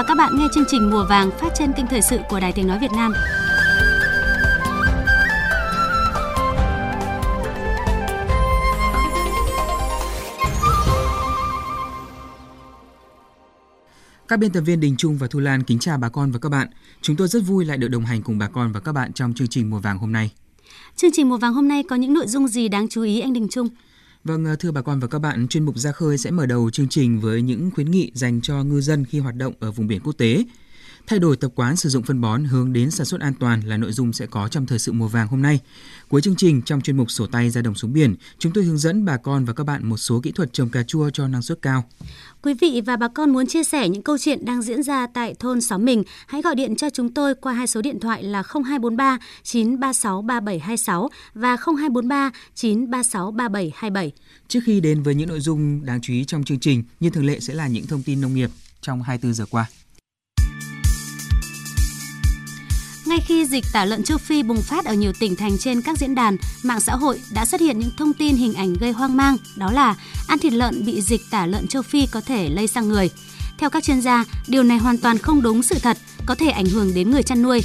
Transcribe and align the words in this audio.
và 0.00 0.04
các 0.04 0.16
bạn 0.16 0.38
nghe 0.38 0.48
chương 0.54 0.64
trình 0.68 0.90
Mùa 0.90 1.04
vàng 1.04 1.30
phát 1.30 1.52
trên 1.54 1.72
kênh 1.72 1.86
thời 1.86 2.02
sự 2.02 2.18
của 2.28 2.40
Đài 2.40 2.52
Tiếng 2.52 2.66
nói 2.66 2.78
Việt 2.78 2.90
Nam. 2.96 3.12
Các 14.28 14.38
biên 14.38 14.52
tập 14.52 14.60
viên 14.60 14.80
Đình 14.80 14.94
Trung 14.98 15.18
và 15.18 15.26
Thu 15.30 15.40
Lan 15.40 15.62
kính 15.62 15.78
chào 15.78 15.98
bà 15.98 16.08
con 16.08 16.30
và 16.30 16.38
các 16.38 16.48
bạn. 16.48 16.68
Chúng 17.02 17.16
tôi 17.16 17.28
rất 17.28 17.40
vui 17.46 17.64
lại 17.64 17.78
được 17.78 17.88
đồng 17.88 18.04
hành 18.04 18.22
cùng 18.22 18.38
bà 18.38 18.48
con 18.48 18.72
và 18.72 18.80
các 18.80 18.92
bạn 18.92 19.12
trong 19.12 19.34
chương 19.34 19.48
trình 19.48 19.70
Mùa 19.70 19.78
vàng 19.78 19.98
hôm 19.98 20.12
nay. 20.12 20.30
Chương 20.96 21.10
trình 21.12 21.28
Mùa 21.28 21.36
vàng 21.36 21.54
hôm 21.54 21.68
nay 21.68 21.82
có 21.82 21.96
những 21.96 22.14
nội 22.14 22.26
dung 22.26 22.48
gì 22.48 22.68
đáng 22.68 22.88
chú 22.88 23.02
ý 23.02 23.20
anh 23.20 23.32
Đình 23.32 23.48
Trung? 23.50 23.68
Vâng, 24.24 24.44
ờ, 24.44 24.56
thưa 24.56 24.70
bà 24.70 24.82
con 24.82 25.00
và 25.00 25.08
các 25.08 25.18
bạn, 25.18 25.48
chuyên 25.48 25.64
mục 25.64 25.78
ra 25.78 25.92
khơi 25.92 26.18
sẽ 26.18 26.30
mở 26.30 26.46
đầu 26.46 26.70
chương 26.70 26.88
trình 26.88 27.20
với 27.20 27.42
những 27.42 27.70
khuyến 27.74 27.90
nghị 27.90 28.10
dành 28.14 28.40
cho 28.40 28.64
ngư 28.64 28.80
dân 28.80 29.04
khi 29.04 29.18
hoạt 29.18 29.34
động 29.34 29.54
ở 29.60 29.72
vùng 29.72 29.86
biển 29.86 30.00
quốc 30.04 30.12
tế. 30.18 30.44
Thay 31.06 31.18
đổi 31.18 31.36
tập 31.36 31.52
quán 31.54 31.76
sử 31.76 31.88
dụng 31.88 32.02
phân 32.02 32.20
bón 32.20 32.44
hướng 32.44 32.72
đến 32.72 32.90
sản 32.90 33.06
xuất 33.06 33.20
an 33.20 33.34
toàn 33.40 33.60
là 33.60 33.76
nội 33.76 33.92
dung 33.92 34.12
sẽ 34.12 34.26
có 34.26 34.48
trong 34.48 34.66
thời 34.66 34.78
sự 34.78 34.92
mùa 34.92 35.08
vàng 35.08 35.28
hôm 35.28 35.42
nay. 35.42 35.60
Cuối 36.08 36.20
chương 36.20 36.36
trình 36.36 36.62
trong 36.62 36.80
chuyên 36.80 36.96
mục 36.96 37.10
sổ 37.10 37.26
tay 37.26 37.50
ra 37.50 37.62
đồng 37.62 37.74
xuống 37.74 37.92
biển, 37.92 38.14
chúng 38.38 38.52
tôi 38.52 38.64
hướng 38.64 38.78
dẫn 38.78 39.04
bà 39.04 39.16
con 39.16 39.44
và 39.44 39.52
các 39.52 39.64
bạn 39.64 39.88
một 39.88 39.96
số 39.96 40.20
kỹ 40.20 40.32
thuật 40.32 40.52
trồng 40.52 40.68
cà 40.68 40.82
chua 40.82 41.10
cho 41.10 41.28
năng 41.28 41.42
suất 41.42 41.62
cao. 41.62 41.84
Quý 42.42 42.54
vị 42.54 42.82
và 42.86 42.96
bà 42.96 43.08
con 43.08 43.30
muốn 43.30 43.46
chia 43.46 43.64
sẻ 43.64 43.88
những 43.88 44.02
câu 44.02 44.18
chuyện 44.18 44.44
đang 44.44 44.62
diễn 44.62 44.82
ra 44.82 45.06
tại 45.06 45.34
thôn 45.38 45.60
xóm 45.60 45.84
mình, 45.84 46.02
hãy 46.26 46.42
gọi 46.42 46.54
điện 46.54 46.76
cho 46.76 46.90
chúng 46.90 47.14
tôi 47.14 47.34
qua 47.34 47.52
hai 47.52 47.66
số 47.66 47.82
điện 47.82 48.00
thoại 48.00 48.22
là 48.22 48.42
0243 48.42 49.18
936 49.42 50.22
3726 50.22 51.08
và 51.34 51.56
0243 51.56 52.30
936 52.54 53.30
3727. 53.30 54.12
Trước 54.48 54.60
khi 54.64 54.80
đến 54.80 55.02
với 55.02 55.14
những 55.14 55.28
nội 55.28 55.40
dung 55.40 55.84
đáng 55.84 56.00
chú 56.00 56.12
ý 56.12 56.24
trong 56.24 56.44
chương 56.44 56.60
trình, 56.60 56.84
như 57.00 57.10
thường 57.10 57.26
lệ 57.26 57.40
sẽ 57.40 57.54
là 57.54 57.68
những 57.68 57.86
thông 57.86 58.02
tin 58.02 58.20
nông 58.20 58.34
nghiệp 58.34 58.50
trong 58.80 59.02
24 59.02 59.34
giờ 59.34 59.44
qua. 59.50 59.66
Ngay 63.10 63.20
khi 63.20 63.46
dịch 63.46 63.64
tả 63.72 63.84
lợn 63.84 64.02
châu 64.02 64.18
Phi 64.18 64.42
bùng 64.42 64.62
phát 64.62 64.84
ở 64.84 64.94
nhiều 64.94 65.12
tỉnh 65.20 65.36
thành 65.36 65.58
trên 65.58 65.82
các 65.82 65.98
diễn 65.98 66.14
đàn, 66.14 66.36
mạng 66.62 66.80
xã 66.80 66.96
hội 66.96 67.20
đã 67.32 67.44
xuất 67.44 67.60
hiện 67.60 67.78
những 67.78 67.90
thông 67.96 68.12
tin 68.12 68.36
hình 68.36 68.54
ảnh 68.54 68.74
gây 68.80 68.92
hoang 68.92 69.16
mang, 69.16 69.36
đó 69.56 69.70
là 69.72 69.94
ăn 70.28 70.38
thịt 70.38 70.52
lợn 70.52 70.84
bị 70.84 71.00
dịch 71.02 71.20
tả 71.30 71.46
lợn 71.46 71.66
châu 71.66 71.82
Phi 71.82 72.06
có 72.06 72.20
thể 72.20 72.48
lây 72.48 72.66
sang 72.66 72.88
người. 72.88 73.10
Theo 73.58 73.70
các 73.70 73.84
chuyên 73.84 74.00
gia, 74.00 74.24
điều 74.48 74.62
này 74.62 74.78
hoàn 74.78 74.98
toàn 74.98 75.18
không 75.18 75.42
đúng 75.42 75.62
sự 75.62 75.78
thật, 75.82 75.98
có 76.26 76.34
thể 76.34 76.50
ảnh 76.50 76.66
hưởng 76.66 76.94
đến 76.94 77.10
người 77.10 77.22
chăn 77.22 77.42
nuôi. 77.42 77.62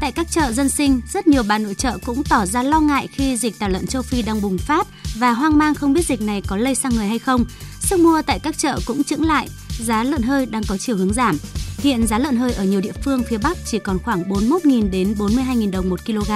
Tại 0.00 0.12
các 0.12 0.26
chợ 0.30 0.52
dân 0.52 0.68
sinh, 0.68 1.00
rất 1.12 1.26
nhiều 1.26 1.42
bà 1.48 1.58
nội 1.58 1.74
trợ 1.74 1.98
cũng 2.06 2.24
tỏ 2.24 2.46
ra 2.46 2.62
lo 2.62 2.80
ngại 2.80 3.08
khi 3.12 3.36
dịch 3.36 3.58
tả 3.58 3.68
lợn 3.68 3.86
châu 3.86 4.02
Phi 4.02 4.22
đang 4.22 4.42
bùng 4.42 4.58
phát 4.58 4.86
và 5.16 5.32
hoang 5.32 5.58
mang 5.58 5.74
không 5.74 5.92
biết 5.92 6.06
dịch 6.06 6.20
này 6.20 6.42
có 6.46 6.56
lây 6.56 6.74
sang 6.74 6.94
người 6.94 7.06
hay 7.06 7.18
không. 7.18 7.44
Sức 7.80 8.00
mua 8.00 8.22
tại 8.22 8.38
các 8.38 8.58
chợ 8.58 8.78
cũng 8.86 9.04
chững 9.04 9.24
lại, 9.24 9.48
giá 9.80 10.04
lợn 10.04 10.22
hơi 10.22 10.46
đang 10.46 10.62
có 10.68 10.76
chiều 10.76 10.96
hướng 10.96 11.12
giảm. 11.12 11.38
Hiện 11.78 12.06
giá 12.06 12.18
lợn 12.18 12.36
hơi 12.36 12.52
ở 12.52 12.64
nhiều 12.64 12.80
địa 12.80 12.92
phương 13.04 13.22
phía 13.28 13.38
Bắc 13.38 13.58
chỉ 13.64 13.78
còn 13.78 13.98
khoảng 13.98 14.22
41.000 14.22 14.90
đến 14.90 15.14
42.000 15.18 15.70
đồng 15.70 15.90
một 15.90 16.06
kg. 16.06 16.30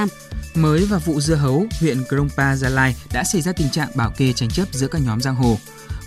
Mới 0.54 0.84
vào 0.84 1.00
vụ 1.00 1.20
dưa 1.20 1.34
hấu, 1.34 1.66
huyện 1.80 2.04
Krongpa, 2.08 2.56
Gia 2.56 2.68
Lai 2.68 2.96
đã 3.12 3.24
xảy 3.24 3.42
ra 3.42 3.52
tình 3.52 3.70
trạng 3.70 3.88
bảo 3.94 4.12
kê 4.16 4.32
tranh 4.32 4.50
chấp 4.50 4.68
giữa 4.72 4.86
các 4.86 5.02
nhóm 5.06 5.20
giang 5.20 5.34
hồ. 5.34 5.58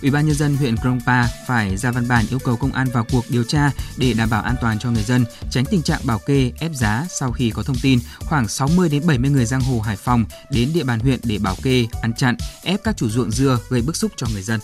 Ủy 0.02 0.10
ban 0.10 0.26
nhân 0.26 0.36
dân 0.36 0.56
huyện 0.56 0.76
Krongpa 0.76 1.26
phải 1.46 1.76
ra 1.76 1.90
văn 1.90 2.08
bản 2.08 2.24
yêu 2.30 2.38
cầu 2.38 2.56
công 2.56 2.72
an 2.72 2.88
vào 2.92 3.06
cuộc 3.12 3.24
điều 3.28 3.44
tra 3.44 3.70
để 3.96 4.12
đảm 4.12 4.30
bảo 4.30 4.42
an 4.42 4.54
toàn 4.60 4.78
cho 4.78 4.90
người 4.90 5.02
dân, 5.02 5.24
tránh 5.50 5.64
tình 5.64 5.82
trạng 5.82 6.00
bảo 6.04 6.18
kê 6.18 6.52
ép 6.60 6.70
giá 6.74 7.06
sau 7.10 7.32
khi 7.32 7.50
có 7.50 7.62
thông 7.62 7.76
tin 7.82 7.98
khoảng 8.20 8.48
60 8.48 8.88
đến 8.88 9.06
70 9.06 9.30
người 9.30 9.44
giang 9.44 9.60
hồ 9.60 9.80
Hải 9.80 9.96
Phòng 9.96 10.24
đến 10.50 10.70
địa 10.74 10.84
bàn 10.84 11.00
huyện 11.00 11.20
để 11.24 11.38
bảo 11.38 11.56
kê, 11.62 11.86
ăn 12.02 12.12
chặn, 12.14 12.36
ép 12.62 12.80
các 12.84 12.96
chủ 12.96 13.08
ruộng 13.08 13.30
dưa 13.30 13.58
gây 13.68 13.82
bức 13.82 13.96
xúc 13.96 14.12
cho 14.16 14.26
người 14.32 14.42
dân. 14.42 14.60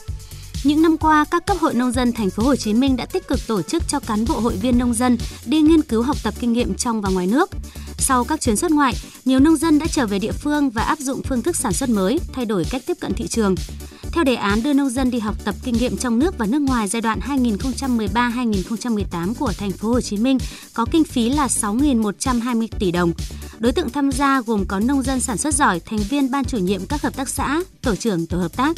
Những 0.65 0.83
năm 0.83 0.97
qua, 0.97 1.25
các 1.31 1.47
cấp 1.47 1.57
hội 1.61 1.75
nông 1.75 1.93
dân 1.93 2.13
thành 2.13 2.31
phố 2.31 2.43
Hồ 2.43 2.57
Chí 2.57 2.75
Minh 2.75 2.97
đã 2.97 3.07
tích 3.07 3.29
cực 3.29 3.47
tổ 3.47 3.63
chức 3.63 3.83
cho 3.89 4.01
cán 4.01 4.25
bộ 4.29 4.41
hội 4.41 4.57
viên 4.57 4.79
nông 4.79 4.95
dân 4.95 5.19
đi 5.47 5.61
nghiên 5.61 5.83
cứu 5.83 6.03
học 6.03 6.17
tập 6.23 6.35
kinh 6.41 6.53
nghiệm 6.53 6.75
trong 6.75 7.01
và 7.01 7.11
ngoài 7.11 7.27
nước. 7.27 7.51
Sau 7.99 8.25
các 8.25 8.41
chuyến 8.41 8.57
xuất 8.57 8.71
ngoại, 8.71 8.95
nhiều 9.25 9.41
nông 9.41 9.57
dân 9.57 9.79
đã 9.79 9.87
trở 9.87 10.07
về 10.07 10.19
địa 10.19 10.33
phương 10.33 10.71
và 10.71 10.83
áp 10.83 10.99
dụng 10.99 11.23
phương 11.23 11.43
thức 11.43 11.57
sản 11.57 11.73
xuất 11.73 11.89
mới, 11.89 12.19
thay 12.33 12.45
đổi 12.45 12.65
cách 12.71 12.83
tiếp 12.87 12.97
cận 13.01 13.13
thị 13.15 13.29
trường. 13.29 13.55
Theo 14.13 14.25
đề 14.25 14.35
án 14.35 14.63
đưa 14.63 14.73
nông 14.73 14.91
dân 14.91 15.11
đi 15.11 15.19
học 15.19 15.45
tập 15.45 15.55
kinh 15.65 15.75
nghiệm 15.75 15.97
trong 15.97 16.19
nước 16.19 16.39
và 16.39 16.47
nước 16.47 16.63
ngoài 16.63 16.89
giai 16.89 17.03
đoạn 17.03 17.21
2013-2018 17.27 19.35
của 19.35 19.53
thành 19.59 19.73
phố 19.73 19.89
Hồ 19.89 20.01
Chí 20.01 20.17
Minh 20.17 20.39
có 20.75 20.87
kinh 20.91 21.05
phí 21.05 21.29
là 21.29 21.47
6.120 21.47 22.69
tỷ 22.79 22.91
đồng. 22.91 23.13
Đối 23.59 23.73
tượng 23.73 23.91
tham 23.91 24.13
gia 24.13 24.41
gồm 24.41 24.65
có 24.69 24.81
nông 24.81 25.03
dân 25.03 25.21
sản 25.21 25.39
xuất 25.39 25.55
giỏi, 25.55 25.81
thành 25.81 25.99
viên 25.99 26.31
ban 26.31 26.45
chủ 26.45 26.59
nhiệm 26.59 26.87
các 26.87 27.03
hợp 27.03 27.17
tác 27.17 27.29
xã, 27.29 27.63
tổ 27.83 27.97
trưởng 27.97 28.27
tổ 28.27 28.39
hợp 28.39 28.57
tác. 28.57 28.77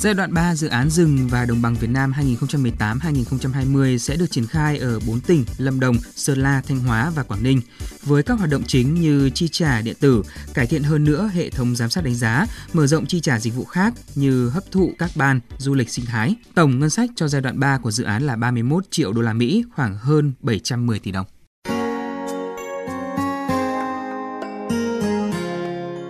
Giai 0.00 0.14
đoạn 0.14 0.34
3 0.34 0.54
dự 0.54 0.68
án 0.68 0.90
rừng 0.90 1.28
và 1.30 1.44
đồng 1.44 1.62
bằng 1.62 1.74
Việt 1.74 1.90
Nam 1.90 2.12
2018-2020 2.12 3.98
sẽ 3.98 4.16
được 4.16 4.30
triển 4.30 4.46
khai 4.46 4.78
ở 4.78 5.00
4 5.06 5.20
tỉnh 5.20 5.44
Lâm 5.56 5.80
Đồng, 5.80 5.96
Sơn 6.14 6.38
La, 6.38 6.62
Thanh 6.68 6.78
Hóa 6.78 7.10
và 7.14 7.22
Quảng 7.22 7.42
Ninh 7.42 7.60
với 8.02 8.22
các 8.22 8.38
hoạt 8.38 8.50
động 8.50 8.62
chính 8.66 8.94
như 8.94 9.30
chi 9.30 9.48
trả 9.48 9.80
điện 9.80 9.96
tử, 10.00 10.22
cải 10.54 10.66
thiện 10.66 10.82
hơn 10.82 11.04
nữa 11.04 11.30
hệ 11.34 11.50
thống 11.50 11.76
giám 11.76 11.90
sát 11.90 12.04
đánh 12.04 12.14
giá, 12.14 12.46
mở 12.72 12.86
rộng 12.86 13.06
chi 13.06 13.20
trả 13.20 13.38
dịch 13.38 13.54
vụ 13.54 13.64
khác 13.64 13.94
như 14.14 14.48
hấp 14.48 14.70
thụ 14.70 14.92
các 14.98 15.10
ban, 15.14 15.40
du 15.58 15.74
lịch 15.74 15.90
sinh 15.90 16.06
thái. 16.06 16.34
Tổng 16.54 16.78
ngân 16.78 16.90
sách 16.90 17.10
cho 17.16 17.28
giai 17.28 17.42
đoạn 17.42 17.60
3 17.60 17.78
của 17.78 17.90
dự 17.90 18.04
án 18.04 18.22
là 18.22 18.36
31 18.36 18.84
triệu 18.90 19.12
đô 19.12 19.22
la 19.22 19.32
Mỹ, 19.32 19.64
khoảng 19.74 19.96
hơn 19.98 20.32
710 20.40 20.98
tỷ 20.98 21.12
đồng. 21.12 21.26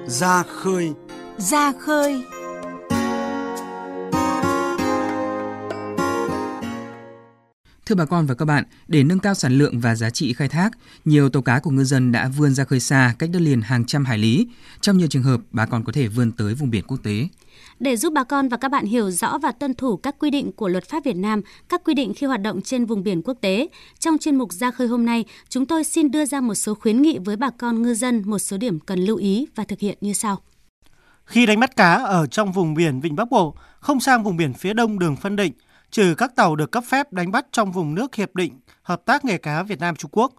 Ra 0.07 0.43
khơi 0.43 0.93
Ra 1.39 1.73
khơi 1.81 2.25
Thưa 7.89 7.95
bà 7.95 8.05
con 8.05 8.27
và 8.27 8.35
các 8.35 8.45
bạn, 8.45 8.65
để 8.89 9.05
nâng 9.05 9.19
cao 9.19 9.35
sản 9.35 9.59
lượng 9.59 9.81
và 9.81 9.95
giá 9.95 10.11
trị 10.11 10.33
khai 10.33 10.49
thác, 10.49 10.71
nhiều 11.05 11.29
tàu 11.29 11.43
cá 11.43 11.61
của 11.61 11.71
ngư 11.71 11.85
dân 11.85 12.13
đã 12.13 12.29
vươn 12.37 12.55
ra 12.55 12.65
khơi 12.65 12.81
xa 12.81 13.15
cách 13.19 13.31
đất 13.33 13.43
liền 13.43 13.61
hàng 13.61 13.85
trăm 13.85 14.05
hải 14.05 14.19
lý. 14.19 14.47
Trong 14.81 14.99
nhiều 14.99 15.09
trường 15.09 15.23
hợp, 15.23 15.41
bà 15.51 15.67
con 15.67 15.85
có 15.85 15.93
thể 15.93 16.09
vươn 16.09 16.33
tới 16.33 16.55
vùng 16.55 16.71
biển 16.71 16.85
quốc 16.87 16.97
tế. 17.03 17.29
Để 17.81 17.97
giúp 17.97 18.13
bà 18.13 18.25
con 18.25 18.49
và 18.49 18.57
các 18.57 18.71
bạn 18.71 18.85
hiểu 18.87 19.11
rõ 19.11 19.39
và 19.39 19.53
tuân 19.53 19.75
thủ 19.75 19.97
các 19.97 20.17
quy 20.19 20.31
định 20.31 20.53
của 20.53 20.69
luật 20.69 20.85
pháp 20.85 21.05
Việt 21.05 21.17
Nam, 21.17 21.43
các 21.69 21.85
quy 21.85 21.95
định 21.95 22.13
khi 22.17 22.27
hoạt 22.27 22.43
động 22.43 22.63
trên 22.63 22.85
vùng 22.85 23.03
biển 23.03 23.23
quốc 23.23 23.39
tế, 23.41 23.69
trong 23.99 24.19
chuyên 24.19 24.37
mục 24.37 24.53
ra 24.53 24.71
khơi 24.71 24.89
hôm 24.89 25.07
nay, 25.07 25.25
chúng 25.49 25.67
tôi 25.67 25.85
xin 25.85 26.11
đưa 26.11 26.25
ra 26.25 26.41
một 26.41 26.55
số 26.55 26.75
khuyến 26.75 27.03
nghị 27.03 27.19
với 27.19 27.37
bà 27.37 27.51
con 27.51 27.83
ngư 27.83 27.95
dân 27.95 28.23
một 28.27 28.39
số 28.39 28.57
điểm 28.57 28.81
cần 28.81 28.99
lưu 28.99 29.17
ý 29.17 29.47
và 29.55 29.65
thực 29.65 29.79
hiện 29.79 29.99
như 30.01 30.13
sau. 30.13 30.39
Khi 31.25 31.47
đánh 31.47 31.61
bắt 31.61 31.77
cá 31.77 31.95
ở 31.95 32.27
trong 32.27 32.53
vùng 32.53 32.75
biển 32.75 33.01
Vịnh 33.01 33.17
Bắc 33.17 33.31
Bộ, 33.31 33.55
không 33.81 34.01
sang 34.01 34.25
vùng 34.25 34.37
biển 34.37 34.55
phía 34.55 34.75
đông 34.75 34.99
đường 34.99 35.17
phân 35.17 35.37
định– 35.37 35.53
trừ 35.91 36.15
các 36.19 36.37
tàu 36.37 36.57
được 36.57 36.73
cấp 36.73 36.85
phép 36.87 37.13
đánh 37.13 37.31
bắt 37.31 37.47
trong 37.53 37.73
vùng 37.73 37.95
nước 37.95 38.15
hiệp 38.15 38.35
định 38.35 38.61
hợp 38.83 39.03
tác 39.05 39.25
nghề 39.25 39.39
cá 39.39 39.63
Việt 39.63 39.81
Nam 39.81 39.97
Trung 39.97 40.11
Quốc. 40.15 40.33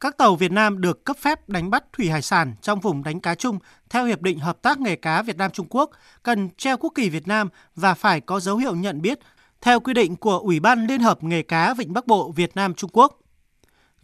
Các 0.00 0.16
tàu 0.16 0.36
Việt 0.36 0.52
Nam 0.52 0.80
được 0.80 1.04
cấp 1.04 1.16
phép 1.20 1.48
đánh 1.48 1.70
bắt 1.70 1.84
thủy 1.92 2.08
hải 2.08 2.22
sản 2.22 2.54
trong 2.62 2.80
vùng 2.80 3.02
đánh 3.02 3.20
cá 3.20 3.34
chung 3.34 3.58
theo 3.90 4.04
hiệp 4.04 4.20
định 4.20 4.38
hợp 4.38 4.62
tác 4.62 4.80
nghề 4.80 4.96
cá 4.96 5.22
Việt 5.22 5.36
Nam 5.36 5.50
Trung 5.50 5.66
Quốc 5.70 5.90
cần 6.22 6.48
treo 6.56 6.76
quốc 6.76 6.92
kỳ 6.94 7.08
Việt 7.08 7.28
Nam 7.28 7.48
và 7.74 7.94
phải 7.94 8.20
có 8.20 8.40
dấu 8.40 8.56
hiệu 8.56 8.74
nhận 8.74 9.02
biết 9.02 9.18
theo 9.60 9.80
quy 9.80 9.94
định 9.94 10.16
của 10.16 10.38
Ủy 10.38 10.60
ban 10.60 10.86
Liên 10.86 11.00
hợp 11.00 11.24
nghề 11.24 11.42
cá 11.42 11.74
Vịnh 11.74 11.92
Bắc 11.92 12.06
Bộ 12.06 12.32
Việt 12.32 12.56
Nam 12.56 12.74
Trung 12.74 12.90
Quốc. 12.92 13.18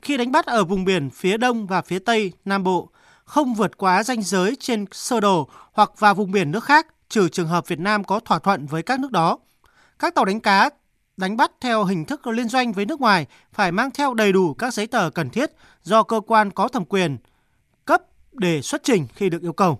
Khi 0.02 0.16
đánh 0.16 0.32
bắt 0.32 0.46
ở 0.46 0.64
vùng 0.64 0.84
biển 0.84 1.10
phía 1.10 1.36
đông 1.36 1.66
và 1.66 1.82
phía 1.82 1.98
tây 1.98 2.32
Nam 2.44 2.62
Bộ, 2.62 2.90
không 3.24 3.54
vượt 3.54 3.76
quá 3.76 4.02
ranh 4.02 4.22
giới 4.22 4.56
trên 4.60 4.84
sơ 4.92 5.20
đồ 5.20 5.48
hoặc 5.72 5.90
vào 5.98 6.14
vùng 6.14 6.30
biển 6.30 6.50
nước 6.50 6.64
khác 6.64 6.86
trừ 7.08 7.28
trường 7.28 7.48
hợp 7.48 7.68
Việt 7.68 7.78
Nam 7.78 8.04
có 8.04 8.20
thỏa 8.20 8.38
thuận 8.38 8.66
với 8.66 8.82
các 8.82 9.00
nước 9.00 9.10
đó. 9.10 9.38
Các 9.98 10.14
tàu 10.14 10.24
đánh 10.24 10.40
cá 10.40 10.70
đánh 11.16 11.36
bắt 11.36 11.52
theo 11.60 11.84
hình 11.84 12.04
thức 12.04 12.26
liên 12.26 12.48
doanh 12.48 12.72
với 12.72 12.86
nước 12.86 13.00
ngoài 13.00 13.26
phải 13.52 13.72
mang 13.72 13.90
theo 13.90 14.14
đầy 14.14 14.32
đủ 14.32 14.54
các 14.54 14.74
giấy 14.74 14.86
tờ 14.86 15.10
cần 15.10 15.30
thiết 15.30 15.50
do 15.82 16.02
cơ 16.02 16.20
quan 16.26 16.50
có 16.50 16.68
thẩm 16.68 16.84
quyền 16.84 17.18
cấp 17.84 18.02
để 18.32 18.62
xuất 18.62 18.82
trình 18.84 19.06
khi 19.14 19.28
được 19.30 19.42
yêu 19.42 19.52
cầu. 19.52 19.78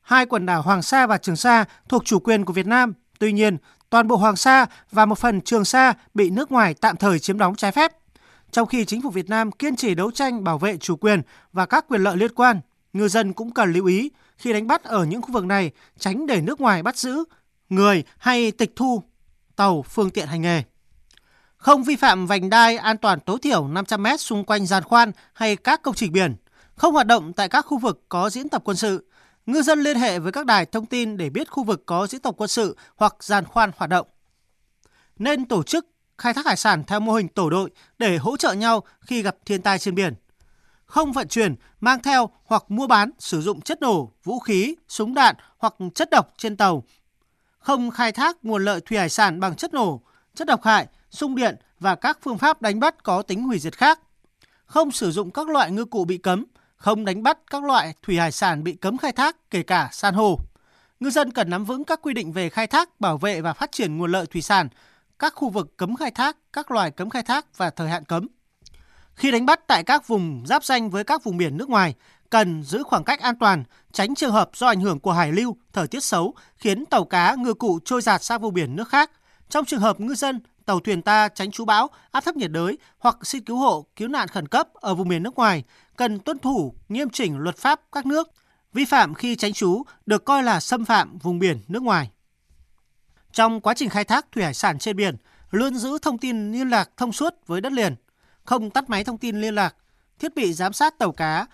Hai 0.00 0.26
quần 0.26 0.46
đảo 0.46 0.62
Hoàng 0.62 0.82
Sa 0.82 1.06
và 1.06 1.18
Trường 1.18 1.36
Sa 1.36 1.64
thuộc 1.88 2.04
chủ 2.04 2.18
quyền 2.18 2.44
của 2.44 2.52
Việt 2.52 2.66
Nam. 2.66 2.94
Tuy 3.18 3.32
nhiên, 3.32 3.56
toàn 3.90 4.08
bộ 4.08 4.16
Hoàng 4.16 4.36
Sa 4.36 4.66
và 4.90 5.06
một 5.06 5.18
phần 5.18 5.40
Trường 5.40 5.64
Sa 5.64 5.94
bị 6.14 6.30
nước 6.30 6.52
ngoài 6.52 6.74
tạm 6.74 6.96
thời 6.96 7.18
chiếm 7.18 7.38
đóng 7.38 7.54
trái 7.54 7.72
phép. 7.72 7.92
Trong 8.50 8.66
khi 8.66 8.84
chính 8.84 9.02
phủ 9.02 9.10
Việt 9.10 9.28
Nam 9.28 9.52
kiên 9.52 9.76
trì 9.76 9.94
đấu 9.94 10.10
tranh 10.10 10.44
bảo 10.44 10.58
vệ 10.58 10.76
chủ 10.76 10.96
quyền 10.96 11.22
và 11.52 11.66
các 11.66 11.84
quyền 11.88 12.02
lợi 12.02 12.16
liên 12.16 12.34
quan, 12.34 12.60
ngư 12.92 13.08
dân 13.08 13.32
cũng 13.32 13.54
cần 13.54 13.72
lưu 13.72 13.86
ý 13.86 14.10
khi 14.36 14.52
đánh 14.52 14.66
bắt 14.66 14.84
ở 14.84 15.04
những 15.04 15.22
khu 15.22 15.32
vực 15.32 15.44
này 15.44 15.70
tránh 15.98 16.26
để 16.26 16.40
nước 16.40 16.60
ngoài 16.60 16.82
bắt 16.82 16.96
giữ 16.96 17.24
người 17.68 18.04
hay 18.18 18.52
tịch 18.52 18.72
thu 18.76 19.02
tàu, 19.62 19.82
phương 19.82 20.10
tiện 20.10 20.26
hành 20.26 20.42
nghề. 20.42 20.62
Không 21.56 21.84
vi 21.84 21.96
phạm 21.96 22.26
vành 22.26 22.50
đai 22.50 22.76
an 22.76 22.98
toàn 22.98 23.20
tối 23.20 23.38
thiểu 23.42 23.68
500 23.68 24.02
m 24.02 24.06
xung 24.18 24.44
quanh 24.44 24.66
giàn 24.66 24.82
khoan 24.82 25.12
hay 25.32 25.56
các 25.56 25.82
công 25.82 25.94
trình 25.94 26.12
biển. 26.12 26.36
Không 26.74 26.94
hoạt 26.94 27.06
động 27.06 27.32
tại 27.32 27.48
các 27.48 27.66
khu 27.66 27.78
vực 27.78 28.02
có 28.08 28.30
diễn 28.30 28.48
tập 28.48 28.62
quân 28.64 28.76
sự. 28.76 29.10
Ngư 29.46 29.62
dân 29.62 29.80
liên 29.80 29.96
hệ 29.96 30.18
với 30.18 30.32
các 30.32 30.46
đài 30.46 30.66
thông 30.66 30.86
tin 30.86 31.16
để 31.16 31.30
biết 31.30 31.50
khu 31.50 31.64
vực 31.64 31.82
có 31.86 32.06
diễn 32.06 32.20
tập 32.20 32.34
quân 32.38 32.48
sự 32.48 32.76
hoặc 32.96 33.16
giàn 33.20 33.44
khoan 33.44 33.70
hoạt 33.76 33.90
động. 33.90 34.06
Nên 35.18 35.44
tổ 35.44 35.62
chức 35.62 35.86
khai 36.18 36.34
thác 36.34 36.46
hải 36.46 36.56
sản 36.56 36.84
theo 36.84 37.00
mô 37.00 37.12
hình 37.12 37.28
tổ 37.28 37.50
đội 37.50 37.70
để 37.98 38.16
hỗ 38.16 38.36
trợ 38.36 38.52
nhau 38.52 38.82
khi 39.00 39.22
gặp 39.22 39.36
thiên 39.46 39.62
tai 39.62 39.78
trên 39.78 39.94
biển. 39.94 40.14
Không 40.84 41.12
vận 41.12 41.28
chuyển, 41.28 41.54
mang 41.80 42.02
theo 42.02 42.30
hoặc 42.44 42.64
mua 42.68 42.86
bán 42.86 43.10
sử 43.18 43.40
dụng 43.40 43.60
chất 43.60 43.82
nổ, 43.82 44.12
vũ 44.24 44.38
khí, 44.38 44.74
súng 44.88 45.14
đạn 45.14 45.36
hoặc 45.58 45.74
chất 45.94 46.10
độc 46.10 46.32
trên 46.36 46.56
tàu 46.56 46.82
không 47.62 47.90
khai 47.90 48.12
thác 48.12 48.44
nguồn 48.44 48.64
lợi 48.64 48.80
thủy 48.80 48.98
hải 48.98 49.08
sản 49.08 49.40
bằng 49.40 49.56
chất 49.56 49.74
nổ, 49.74 50.00
chất 50.34 50.46
độc 50.46 50.64
hại, 50.64 50.86
xung 51.10 51.36
điện 51.36 51.56
và 51.80 51.94
các 51.94 52.18
phương 52.22 52.38
pháp 52.38 52.62
đánh 52.62 52.80
bắt 52.80 53.02
có 53.02 53.22
tính 53.22 53.42
hủy 53.42 53.58
diệt 53.58 53.76
khác. 53.76 54.00
Không 54.64 54.90
sử 54.90 55.10
dụng 55.10 55.30
các 55.30 55.48
loại 55.48 55.70
ngư 55.70 55.84
cụ 55.84 56.04
bị 56.04 56.18
cấm, 56.18 56.44
không 56.76 57.04
đánh 57.04 57.22
bắt 57.22 57.38
các 57.50 57.64
loại 57.64 57.94
thủy 58.02 58.18
hải 58.18 58.32
sản 58.32 58.64
bị 58.64 58.72
cấm 58.72 58.98
khai 58.98 59.12
thác, 59.12 59.50
kể 59.50 59.62
cả 59.62 59.88
san 59.92 60.14
hô. 60.14 60.38
Ngư 61.00 61.10
dân 61.10 61.30
cần 61.30 61.50
nắm 61.50 61.64
vững 61.64 61.84
các 61.84 62.02
quy 62.02 62.14
định 62.14 62.32
về 62.32 62.48
khai 62.48 62.66
thác, 62.66 63.00
bảo 63.00 63.18
vệ 63.18 63.40
và 63.40 63.52
phát 63.52 63.72
triển 63.72 63.98
nguồn 63.98 64.12
lợi 64.12 64.26
thủy 64.26 64.42
sản, 64.42 64.68
các 65.18 65.34
khu 65.34 65.48
vực 65.48 65.76
cấm 65.76 65.96
khai 65.96 66.10
thác, 66.10 66.36
các 66.52 66.70
loài 66.70 66.90
cấm 66.90 67.10
khai 67.10 67.22
thác 67.22 67.58
và 67.58 67.70
thời 67.70 67.88
hạn 67.88 68.04
cấm. 68.04 68.28
Khi 69.14 69.30
đánh 69.30 69.46
bắt 69.46 69.60
tại 69.66 69.82
các 69.84 70.08
vùng 70.08 70.42
giáp 70.46 70.64
danh 70.64 70.90
với 70.90 71.04
các 71.04 71.24
vùng 71.24 71.36
biển 71.36 71.56
nước 71.56 71.68
ngoài, 71.68 71.94
cần 72.32 72.62
giữ 72.62 72.82
khoảng 72.82 73.04
cách 73.04 73.20
an 73.20 73.36
toàn, 73.36 73.64
tránh 73.92 74.14
trường 74.14 74.32
hợp 74.32 74.50
do 74.54 74.66
ảnh 74.66 74.80
hưởng 74.80 75.00
của 75.00 75.12
hải 75.12 75.32
lưu, 75.32 75.56
thời 75.72 75.88
tiết 75.88 76.04
xấu 76.04 76.34
khiến 76.56 76.86
tàu 76.86 77.04
cá 77.04 77.34
ngư 77.34 77.54
cụ 77.54 77.78
trôi 77.84 78.02
giạt 78.02 78.22
sang 78.22 78.40
vùng 78.40 78.54
biển 78.54 78.76
nước 78.76 78.88
khác. 78.88 79.10
Trong 79.48 79.64
trường 79.64 79.80
hợp 79.80 80.00
ngư 80.00 80.14
dân, 80.14 80.40
tàu 80.64 80.80
thuyền 80.80 81.02
ta 81.02 81.28
tránh 81.28 81.50
trú 81.50 81.64
bão, 81.64 81.88
áp 82.10 82.24
thấp 82.24 82.36
nhiệt 82.36 82.50
đới 82.50 82.78
hoặc 82.98 83.16
xin 83.22 83.44
cứu 83.44 83.56
hộ, 83.56 83.86
cứu 83.96 84.08
nạn 84.08 84.28
khẩn 84.28 84.48
cấp 84.48 84.68
ở 84.74 84.94
vùng 84.94 85.08
biển 85.08 85.22
nước 85.22 85.34
ngoài, 85.34 85.64
cần 85.96 86.18
tuân 86.18 86.38
thủ 86.38 86.74
nghiêm 86.88 87.10
chỉnh 87.10 87.38
luật 87.38 87.56
pháp 87.56 87.80
các 87.92 88.06
nước. 88.06 88.28
Vi 88.72 88.84
phạm 88.84 89.14
khi 89.14 89.36
tránh 89.36 89.52
trú 89.52 89.82
được 90.06 90.24
coi 90.24 90.42
là 90.42 90.60
xâm 90.60 90.84
phạm 90.84 91.18
vùng 91.18 91.38
biển 91.38 91.60
nước 91.68 91.82
ngoài. 91.82 92.10
Trong 93.32 93.60
quá 93.60 93.74
trình 93.74 93.88
khai 93.88 94.04
thác 94.04 94.32
thủy 94.32 94.44
hải 94.44 94.54
sản 94.54 94.78
trên 94.78 94.96
biển, 94.96 95.16
luôn 95.50 95.74
giữ 95.74 95.98
thông 96.02 96.18
tin 96.18 96.52
liên 96.52 96.70
lạc 96.70 96.90
thông 96.96 97.12
suốt 97.12 97.34
với 97.46 97.60
đất 97.60 97.72
liền, 97.72 97.94
không 98.44 98.70
tắt 98.70 98.90
máy 98.90 99.04
thông 99.04 99.18
tin 99.18 99.40
liên 99.40 99.54
lạc, 99.54 99.74
thiết 100.18 100.34
bị 100.34 100.52
giám 100.52 100.72
sát 100.72 100.98
tàu 100.98 101.12
cá 101.12 101.46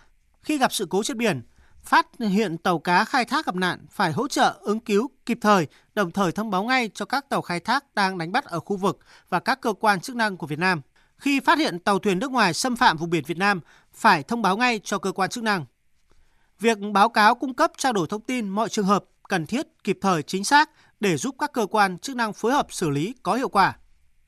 khi 0.49 0.59
gặp 0.59 0.73
sự 0.73 0.87
cố 0.91 1.03
trên 1.03 1.19
biển, 1.19 1.43
phát 1.83 2.06
hiện 2.19 2.59
tàu 2.59 2.79
cá 2.79 3.05
khai 3.05 3.25
thác 3.25 3.47
gặp 3.47 3.55
nạn 3.55 3.87
phải 3.91 4.12
hỗ 4.12 4.29
trợ 4.29 4.59
ứng 4.61 4.81
cứu 4.81 5.11
kịp 5.27 5.39
thời, 5.41 5.67
đồng 5.95 6.11
thời 6.11 6.33
thông 6.33 6.50
báo 6.50 6.65
ngay 6.65 6.91
cho 6.95 7.05
các 7.05 7.29
tàu 7.29 7.43
khai 7.43 7.61
thác 7.61 7.95
đang 7.95 8.19
đánh 8.19 8.33
bắt 8.33 8.45
ở 8.45 8.61
khu 8.61 8.77
vực 8.77 8.99
và 9.29 9.41
các 9.41 9.61
cơ 9.61 9.73
quan 9.73 10.00
chức 10.00 10.17
năng 10.17 10.37
của 10.37 10.47
Việt 10.47 10.59
Nam. 10.59 10.81
Khi 11.17 11.41
phát 11.41 11.59
hiện 11.59 11.79
tàu 11.79 11.99
thuyền 11.99 12.19
nước 12.19 12.31
ngoài 12.31 12.55
xâm 12.55 12.77
phạm 12.77 12.97
vùng 12.97 13.11
biển 13.11 13.25
Việt 13.27 13.39
Nam, 13.39 13.61
phải 13.93 14.23
thông 14.23 14.43
báo 14.43 14.56
ngay 14.56 14.81
cho 14.85 14.99
cơ 14.99 15.12
quan 15.12 15.31
chức 15.31 15.45
năng. 15.45 15.65
Việc 16.61 16.79
báo 16.93 17.09
cáo 17.09 17.35
cung 17.35 17.55
cấp 17.55 17.73
trao 17.77 17.93
đổi 17.93 18.06
thông 18.06 18.23
tin 18.23 18.49
mọi 18.49 18.69
trường 18.69 18.87
hợp 18.87 19.05
cần 19.29 19.47
thiết, 19.47 19.67
kịp 19.85 19.99
thời, 20.01 20.23
chính 20.23 20.44
xác 20.44 20.71
để 21.01 21.17
giúp 21.17 21.35
các 21.39 21.53
cơ 21.53 21.67
quan 21.67 21.99
chức 21.99 22.17
năng 22.17 22.33
phối 22.33 22.53
hợp 22.53 22.67
xử 22.71 22.91
lý 22.91 23.15
có 23.23 23.35
hiệu 23.35 23.49
quả. 23.49 23.77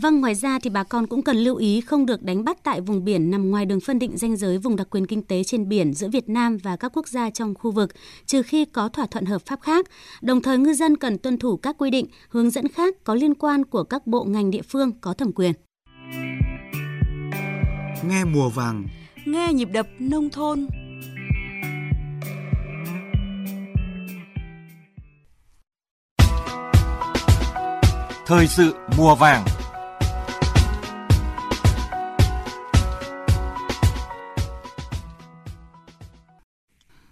Vâng, 0.02 0.20
ngoài 0.20 0.34
ra 0.34 0.58
thì 0.58 0.70
bà 0.70 0.84
con 0.84 1.06
cũng 1.06 1.22
cần 1.22 1.36
lưu 1.36 1.56
ý 1.56 1.80
không 1.80 2.06
được 2.06 2.22
đánh 2.22 2.44
bắt 2.44 2.58
tại 2.62 2.80
vùng 2.80 3.04
biển 3.04 3.30
nằm 3.30 3.50
ngoài 3.50 3.66
đường 3.66 3.80
phân 3.80 3.98
định 3.98 4.16
danh 4.16 4.36
giới 4.36 4.58
vùng 4.58 4.76
đặc 4.76 4.86
quyền 4.90 5.06
kinh 5.06 5.22
tế 5.22 5.44
trên 5.44 5.68
biển 5.68 5.92
giữa 5.94 6.08
Việt 6.08 6.28
Nam 6.28 6.58
và 6.62 6.76
các 6.76 6.92
quốc 6.94 7.08
gia 7.08 7.30
trong 7.30 7.54
khu 7.54 7.70
vực, 7.70 7.90
trừ 8.26 8.42
khi 8.42 8.64
có 8.64 8.88
thỏa 8.88 9.06
thuận 9.06 9.24
hợp 9.24 9.42
pháp 9.46 9.60
khác. 9.62 9.86
Đồng 10.22 10.42
thời 10.42 10.58
ngư 10.58 10.74
dân 10.74 10.96
cần 10.96 11.18
tuân 11.18 11.38
thủ 11.38 11.56
các 11.56 11.76
quy 11.78 11.90
định, 11.90 12.06
hướng 12.28 12.50
dẫn 12.50 12.68
khác 12.68 12.94
có 13.04 13.14
liên 13.14 13.34
quan 13.34 13.64
của 13.64 13.82
các 13.82 14.06
bộ 14.06 14.24
ngành 14.24 14.50
địa 14.50 14.62
phương 14.62 14.92
có 15.00 15.14
thẩm 15.14 15.32
quyền. 15.32 15.52
Nghe 18.04 18.24
mùa 18.24 18.48
vàng, 18.48 18.86
nghe 19.26 19.52
nhịp 19.52 19.68
đập 19.72 19.86
nông 19.98 20.30
thôn. 20.30 20.66
Thời 28.26 28.46
sự 28.46 28.74
mùa 28.96 29.14
vàng 29.14 29.44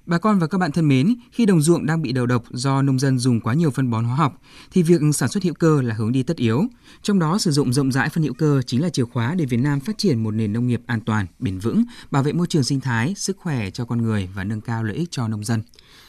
Bà 0.08 0.19
con 0.19 0.38
và 0.38 0.46
các 0.46 0.58
bạn 0.58 0.72
thân 0.72 0.88
mến, 0.88 1.14
khi 1.32 1.46
đồng 1.46 1.60
ruộng 1.60 1.87
đang 1.87 2.02
bị 2.02 2.12
đầu 2.12 2.26
độc 2.26 2.44
do 2.50 2.82
nông 2.82 2.99
dân 2.99 3.19
dùng 3.19 3.40
quá 3.40 3.55
nhiều 3.55 3.70
phân 3.70 3.90
bón 3.90 4.05
hóa 4.05 4.16
học, 4.16 4.40
thì 4.70 4.82
việc 4.82 5.00
sản 5.14 5.28
xuất 5.28 5.44
hữu 5.44 5.55
cơ 5.55 5.82
là 5.82 5.94
hướng 5.94 6.12
đi 6.12 6.22
tất 6.22 6.37
yếu. 6.37 6.64
Trong 7.02 7.19
đó, 7.19 7.38
sử 7.38 7.50
dụng 7.50 7.72
rộng 7.72 7.93
rãi 7.93 8.08
phân 8.08 8.25
hữu 8.25 8.34
cơ 8.34 8.62
chính 8.66 8.82
là 8.82 8.88
chìa 8.88 9.05
khóa 9.05 9.34
để 9.34 9.44
Việt 9.44 9.56
Nam 9.56 9.81
phát 9.81 9.99
triển 9.99 10.22
một 10.22 10.31
nền 10.31 10.52
nông 10.52 10.66
nghiệp 10.66 10.81
an 10.87 11.00
toàn, 11.00 11.26
bền 11.38 11.58
vững, 11.58 11.84
bảo 12.10 12.22
vệ 12.22 12.32
môi 12.32 12.46
trường 12.46 12.64
sinh 12.64 12.81
thái, 12.81 13.14
sức 13.16 13.37
khỏe 13.37 13.70
cho 13.70 13.84
con 13.84 14.02
người 14.02 14.28
và 14.34 14.44
nâng 14.44 14.60
cao 14.60 14.84
lợi 14.84 14.96
ích 14.96 15.10
cho 15.10 15.28
nông 15.28 15.44
dân. 15.44 15.62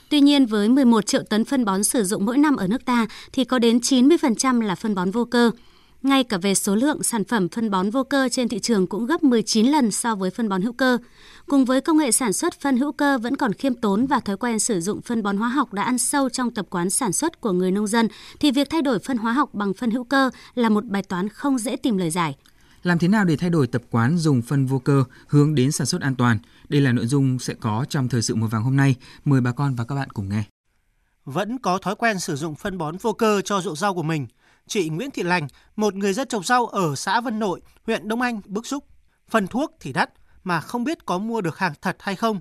Tuy 0.10 0.22
nhiên, 0.22 0.46
với 0.46 0.70
11 0.70 1.06
triệu 1.06 1.24
tấn 1.30 1.46
phân 1.46 1.66
bón 1.66 1.84
sử 1.84 2.04
dụng 2.04 2.26
mỗi 2.26 2.38
năm 2.38 2.56
ở 2.56 2.68
nước 2.68 2.86
ta, 2.86 3.08
thì 3.34 3.46
có 3.46 3.60
đến 3.60 3.78
90% 3.78 4.62
là 4.62 4.76
phân 4.76 4.96
bón 4.96 5.12
vô 5.12 5.26
cơ. 5.26 5.52
Ngay 6.04 6.24
cả 6.24 6.38
về 6.38 6.56
số 6.56 6.76
lượng 6.76 7.04
sản 7.04 7.24
phẩm 7.24 7.50
phân 7.50 7.70
bón 7.70 7.90
vô 7.90 8.04
cơ 8.04 8.30
trên 8.32 8.50
thị 8.50 8.60
trường 8.60 8.88
cũng 8.88 9.06
gấp 9.06 9.24
19 9.24 9.66
lần 9.68 9.92
so 9.92 10.16
với 10.16 10.30
phân 10.30 10.50
bón 10.50 10.62
hữu 10.62 10.74
cơ. 10.74 10.98
Cùng 11.48 11.66
với 11.66 11.82
công 11.82 11.98
nghệ 11.98 12.12
sản 12.12 12.34
xuất 12.34 12.62
phân 12.62 12.78
hữu 12.78 12.92
cơ 12.92 13.18
vẫn 13.18 13.36
còn 13.36 13.54
khiêm 13.54 13.76
tốn 13.76 14.06
và 14.06 14.20
thói 14.20 14.38
quen 14.38 14.60
sử 14.60 14.82
dụng 14.82 15.02
phân 15.02 15.24
bón 15.24 15.38
hóa 15.38 15.50
học 15.50 15.74
đã 15.74 15.84
ăn 15.84 15.98
sâu 15.98 16.30
trong 16.30 16.52
tập 16.52 16.66
quán 16.70 16.90
sản 16.90 17.14
xuất 17.14 17.42
của 17.42 17.52
người 17.52 17.72
nông 17.72 17.88
dân, 17.88 18.08
thì 18.40 18.52
việc 18.52 18.70
thay 18.70 18.82
đổi 18.82 19.00
phân 19.00 19.18
hóa 19.18 19.34
học 19.34 19.54
bằng 19.54 19.74
phân 19.74 19.92
hữu 19.92 20.04
cơ 20.04 20.30
là 20.56 20.70
một 20.70 20.86
bài 20.86 21.04
toán 21.04 21.30
không 21.30 21.58
dễ 21.58 21.76
tìm 21.76 21.98
lời 21.98 22.10
giải. 22.10 22.36
Làm 22.84 23.00
thế 23.00 23.08
nào 23.08 23.26
để 23.26 23.36
thay 23.36 23.50
đổi 23.50 23.68
tập 23.68 23.82
quán 23.92 24.18
dùng 24.18 24.42
phân 24.42 24.66
vô 24.66 24.80
cơ 24.80 25.04
hướng 25.28 25.56
đến 25.56 25.72
sản 25.72 25.88
xuất 25.88 26.02
an 26.02 26.16
toàn? 26.16 26.40
Đây 26.70 26.82
là 26.82 26.92
nội 26.92 27.08
dung 27.08 27.40
sẽ 27.40 27.54
có 27.54 27.86
trong 27.90 28.10
thời 28.10 28.22
sự 28.22 28.36
mùa 28.36 28.48
vàng 28.48 28.64
hôm 28.64 28.76
nay. 28.76 28.96
Mời 29.26 29.42
bà 29.42 29.52
con 29.52 29.76
và 29.76 29.84
các 29.84 29.96
bạn 29.96 30.10
cùng 30.10 30.30
nghe. 30.30 30.44
Vẫn 31.26 31.58
có 31.58 31.78
thói 31.78 31.96
quen 31.96 32.20
sử 32.20 32.36
dụng 32.36 32.56
phân 32.56 32.78
bón 32.78 32.98
vô 32.98 33.14
cơ 33.14 33.42
cho 33.46 33.62
ruộng 33.62 33.76
rau 33.76 33.94
của 33.94 34.04
mình– 34.04 34.28
chị 34.70 34.90
Nguyễn 34.90 35.12
Thị 35.12 35.24
Lành, 35.24 35.48
một 35.76 35.96
người 35.96 36.14
dân 36.14 36.28
trồng 36.28 36.44
rau 36.44 36.66
ở 36.66 36.96
xã 36.96 37.22
Vân 37.22 37.40
Nội, 37.40 37.62
huyện 37.86 38.08
Đông 38.08 38.22
Anh 38.22 38.42
bức 38.46 38.68
xúc. 38.68 38.84
Phần 39.30 39.48
thuốc 39.48 39.76
thì 39.80 39.94
đắt 39.94 40.10
mà 40.44 40.62
không 40.62 40.84
biết 40.84 41.06
có 41.06 41.18
mua 41.18 41.42
được 41.42 41.58
hàng 41.58 41.74
thật 41.82 41.98
hay 42.00 42.16
không. 42.16 42.40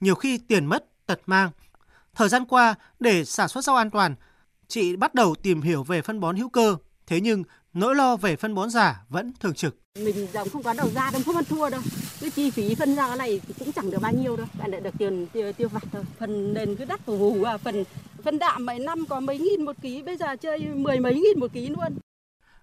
Nhiều 0.00 0.14
khi 0.14 0.38
tiền 0.38 0.66
mất, 0.66 1.06
tật 1.06 1.20
mang. 1.26 1.50
Thời 2.14 2.28
gian 2.28 2.44
qua, 2.44 2.74
để 3.00 3.24
sản 3.24 3.48
xuất 3.48 3.64
rau 3.64 3.76
an 3.76 3.90
toàn, 3.90 4.14
chị 4.68 4.96
bắt 4.96 5.14
đầu 5.14 5.34
tìm 5.34 5.62
hiểu 5.62 5.82
về 5.82 6.02
phân 6.02 6.20
bón 6.20 6.36
hữu 6.36 6.48
cơ. 6.48 6.76
Thế 7.06 7.20
nhưng 7.20 7.44
nỗi 7.72 7.94
lo 7.94 8.16
về 8.16 8.36
phân 8.36 8.54
bón 8.54 8.70
giả 8.70 9.04
vẫn 9.08 9.32
thường 9.40 9.54
trực. 9.54 9.76
Mình 9.94 10.26
giống 10.32 10.48
không 10.48 10.62
có 10.62 10.72
đầu 10.72 10.88
ra 10.94 11.10
đâu, 11.10 11.22
không 11.26 11.36
ăn 11.36 11.44
thua 11.44 11.70
đâu. 11.70 11.80
Cái 12.20 12.30
chi 12.30 12.50
phí 12.50 12.74
phân 12.74 12.94
ra 12.94 13.16
này 13.16 13.40
cũng 13.58 13.72
chẳng 13.72 13.90
được 13.90 13.98
bao 14.02 14.12
nhiêu 14.12 14.36
đâu. 14.36 14.46
Bạn 14.58 14.70
lại 14.70 14.80
được 14.80 14.94
tiền 14.98 15.26
tiêu, 15.32 15.52
tiêu 15.52 15.68
vặt 15.68 15.82
thôi. 15.92 16.02
Phần 16.18 16.54
nền 16.54 16.76
cứ 16.76 16.84
đắt 16.84 17.00
phù 17.06 17.16
vù, 17.16 17.46
phần 17.64 17.84
phân 18.24 18.38
đạm 18.38 18.66
mấy 18.66 18.78
năm 18.78 19.04
có 19.08 19.20
mấy 19.20 19.38
nghìn 19.38 19.64
một 19.64 19.76
ký, 19.82 20.02
bây 20.02 20.16
giờ 20.16 20.36
chơi 20.36 20.58
mười 20.58 21.00
mấy 21.00 21.14
nghìn 21.14 21.40
một 21.40 21.52
ký 21.52 21.68
luôn. 21.68 21.98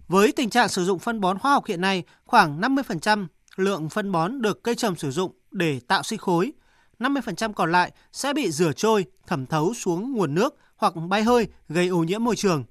Với 0.07 0.31
tình 0.31 0.49
trạng 0.49 0.69
sử 0.69 0.85
dụng 0.85 0.99
phân 0.99 1.21
bón 1.21 1.37
hóa 1.41 1.51
học 1.51 1.65
hiện 1.65 1.81
nay, 1.81 2.03
khoảng 2.25 2.61
50% 2.61 3.27
lượng 3.55 3.89
phân 3.89 4.11
bón 4.11 4.41
được 4.41 4.63
cây 4.63 4.75
trồng 4.75 4.95
sử 4.95 5.11
dụng 5.11 5.31
để 5.51 5.79
tạo 5.87 6.03
sinh 6.03 6.19
khối, 6.19 6.53
50% 6.99 7.53
còn 7.53 7.71
lại 7.71 7.91
sẽ 8.11 8.33
bị 8.33 8.51
rửa 8.51 8.71
trôi, 8.73 9.05
thẩm 9.27 9.45
thấu 9.45 9.73
xuống 9.73 10.13
nguồn 10.13 10.35
nước 10.35 10.55
hoặc 10.75 10.93
bay 11.09 11.23
hơi 11.23 11.47
gây 11.69 11.87
ô 11.87 11.97
nhiễm 11.97 12.23
môi 12.23 12.35
trường. 12.35 12.63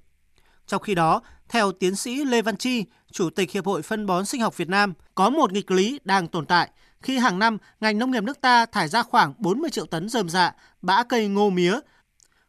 Trong 0.67 0.81
khi 0.81 0.95
đó, 0.95 1.21
theo 1.49 1.71
tiến 1.71 1.95
sĩ 1.95 2.25
Lê 2.25 2.41
Văn 2.41 2.57
Chi, 2.57 2.85
Chủ 3.11 3.29
tịch 3.29 3.51
Hiệp 3.51 3.65
hội 3.65 3.81
Phân 3.81 4.05
bón 4.05 4.25
Sinh 4.25 4.41
học 4.41 4.57
Việt 4.57 4.69
Nam, 4.69 4.93
có 5.15 5.29
một 5.29 5.51
nghịch 5.51 5.71
lý 5.71 5.99
đang 6.03 6.27
tồn 6.27 6.45
tại 6.45 6.69
khi 7.01 7.17
hàng 7.17 7.39
năm 7.39 7.57
ngành 7.79 7.99
nông 7.99 8.11
nghiệp 8.11 8.23
nước 8.23 8.41
ta 8.41 8.65
thải 8.65 8.87
ra 8.87 9.03
khoảng 9.03 9.33
40 9.37 9.69
triệu 9.69 9.85
tấn 9.85 10.09
rơm 10.09 10.29
dạ, 10.29 10.55
bã 10.81 11.03
cây 11.03 11.27
ngô 11.27 11.49
mía, 11.49 11.79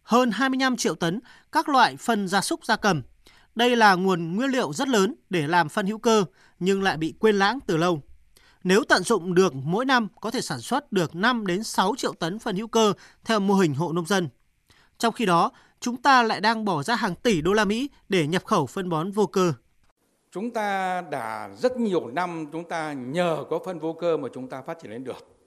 hơn 0.08 0.30
25 0.30 0.76
triệu 0.76 0.94
tấn 0.94 1.20
các 1.52 1.68
loại 1.68 1.96
phân 1.96 2.28
gia 2.28 2.40
súc 2.40 2.64
gia 2.64 2.76
cầm. 2.76 3.02
Đây 3.54 3.76
là 3.76 3.94
nguồn 3.94 4.36
nguyên 4.36 4.50
liệu 4.50 4.72
rất 4.72 4.88
lớn 4.88 5.14
để 5.30 5.46
làm 5.46 5.68
phân 5.68 5.86
hữu 5.86 5.98
cơ 5.98 6.24
nhưng 6.58 6.82
lại 6.82 6.96
bị 6.96 7.14
quên 7.18 7.38
lãng 7.38 7.58
từ 7.66 7.76
lâu. 7.76 8.02
Nếu 8.64 8.84
tận 8.88 9.02
dụng 9.02 9.34
được 9.34 9.54
mỗi 9.54 9.84
năm 9.84 10.08
có 10.20 10.30
thể 10.30 10.40
sản 10.40 10.60
xuất 10.60 10.92
được 10.92 11.14
5 11.14 11.46
đến 11.46 11.64
6 11.64 11.94
triệu 11.98 12.12
tấn 12.12 12.38
phân 12.38 12.56
hữu 12.56 12.66
cơ 12.68 12.92
theo 13.24 13.40
mô 13.40 13.54
hình 13.54 13.74
hộ 13.74 13.92
nông 13.92 14.06
dân. 14.06 14.28
Trong 14.98 15.14
khi 15.14 15.26
đó, 15.26 15.50
chúng 15.80 15.96
ta 15.96 16.22
lại 16.22 16.40
đang 16.40 16.64
bỏ 16.64 16.82
ra 16.82 16.96
hàng 16.96 17.14
tỷ 17.14 17.40
đô 17.40 17.52
la 17.52 17.64
Mỹ 17.64 17.90
để 18.08 18.26
nhập 18.26 18.44
khẩu 18.44 18.66
phân 18.66 18.88
bón 18.88 19.10
vô 19.10 19.26
cơ. 19.26 19.52
Chúng 20.32 20.50
ta 20.50 21.00
đã 21.00 21.50
rất 21.56 21.76
nhiều 21.76 22.06
năm 22.06 22.46
chúng 22.52 22.68
ta 22.68 22.92
nhờ 22.92 23.44
có 23.50 23.58
phân 23.64 23.78
vô 23.78 23.92
cơ 24.00 24.16
mà 24.16 24.28
chúng 24.34 24.48
ta 24.48 24.62
phát 24.62 24.78
triển 24.82 24.90
lên 24.90 25.04
được. 25.04 25.37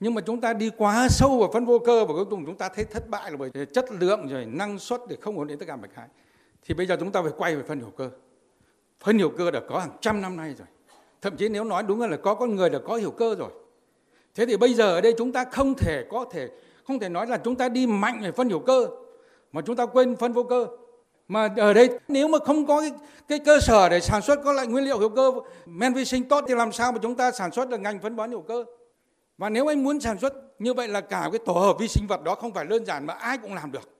Nhưng 0.00 0.14
mà 0.14 0.20
chúng 0.20 0.40
ta 0.40 0.52
đi 0.52 0.70
quá 0.76 1.08
sâu 1.08 1.38
vào 1.38 1.50
phân 1.52 1.64
vô 1.66 1.78
cơ 1.78 2.04
và 2.04 2.14
cuối 2.14 2.24
cùng 2.24 2.46
chúng 2.46 2.56
ta 2.56 2.68
thấy 2.68 2.84
thất 2.84 3.08
bại 3.08 3.30
là 3.30 3.36
bởi 3.36 3.50
chất 3.72 3.84
lượng 3.90 4.28
rồi 4.28 4.46
năng 4.46 4.78
suất 4.78 5.00
để 5.08 5.16
không 5.20 5.38
ổn 5.38 5.46
định 5.46 5.58
tất 5.58 5.66
cả 5.68 5.76
mọi 5.76 5.88
cái. 5.96 6.08
Thì 6.62 6.74
bây 6.74 6.86
giờ 6.86 6.96
chúng 7.00 7.12
ta 7.12 7.22
phải 7.22 7.32
quay 7.36 7.56
về 7.56 7.62
phân 7.62 7.80
hữu 7.80 7.90
cơ. 7.90 8.10
Phân 9.00 9.18
hữu 9.18 9.30
cơ 9.30 9.50
đã 9.50 9.60
có 9.68 9.78
hàng 9.78 9.96
trăm 10.00 10.20
năm 10.20 10.36
nay 10.36 10.54
rồi. 10.58 10.68
Thậm 11.22 11.36
chí 11.36 11.48
nếu 11.48 11.64
nói 11.64 11.82
đúng 11.82 12.00
là 12.00 12.16
có 12.16 12.34
con 12.34 12.56
người 12.56 12.70
đã 12.70 12.78
có 12.86 12.96
hữu 12.96 13.10
cơ 13.10 13.34
rồi. 13.34 13.50
Thế 14.34 14.46
thì 14.46 14.56
bây 14.56 14.74
giờ 14.74 14.94
ở 14.94 15.00
đây 15.00 15.14
chúng 15.18 15.32
ta 15.32 15.44
không 15.44 15.74
thể 15.74 16.04
có 16.10 16.24
thể 16.30 16.48
không 16.86 16.98
thể 16.98 17.08
nói 17.08 17.26
là 17.26 17.38
chúng 17.38 17.56
ta 17.56 17.68
đi 17.68 17.86
mạnh 17.86 18.20
về 18.22 18.32
phân 18.32 18.48
hữu 18.48 18.58
cơ 18.58 18.86
mà 19.52 19.60
chúng 19.60 19.76
ta 19.76 19.86
quên 19.86 20.16
phân 20.16 20.32
vô 20.32 20.42
cơ 20.42 20.66
mà 21.28 21.48
ở 21.56 21.72
đây 21.72 21.88
nếu 22.08 22.28
mà 22.28 22.38
không 22.38 22.66
có 22.66 22.80
cái, 22.80 22.90
cái 23.28 23.38
cơ 23.38 23.60
sở 23.60 23.88
để 23.88 24.00
sản 24.00 24.22
xuất 24.22 24.38
có 24.44 24.52
lại 24.52 24.66
nguyên 24.66 24.84
liệu 24.84 24.98
hữu 24.98 25.08
cơ 25.08 25.32
men 25.66 25.94
vi 25.94 26.04
sinh 26.04 26.28
tốt 26.28 26.44
thì 26.48 26.54
làm 26.54 26.72
sao 26.72 26.92
mà 26.92 26.98
chúng 27.02 27.14
ta 27.14 27.30
sản 27.30 27.52
xuất 27.52 27.68
được 27.68 27.80
ngành 27.80 27.98
phân 28.00 28.16
bón 28.16 28.30
hữu 28.30 28.40
cơ 28.40 28.64
và 29.40 29.48
nếu 29.48 29.70
anh 29.70 29.84
muốn 29.84 30.00
sản 30.00 30.18
xuất 30.18 30.32
như 30.58 30.74
vậy 30.74 30.88
là 30.88 31.00
cả 31.00 31.28
cái 31.32 31.40
tổ 31.46 31.52
hợp 31.52 31.76
vi 31.78 31.88
sinh 31.88 32.06
vật 32.06 32.22
đó 32.22 32.34
không 32.34 32.54
phải 32.54 32.64
đơn 32.64 32.86
giản 32.86 33.06
mà 33.06 33.14
ai 33.14 33.38
cũng 33.38 33.54
làm 33.54 33.72
được 33.72 33.90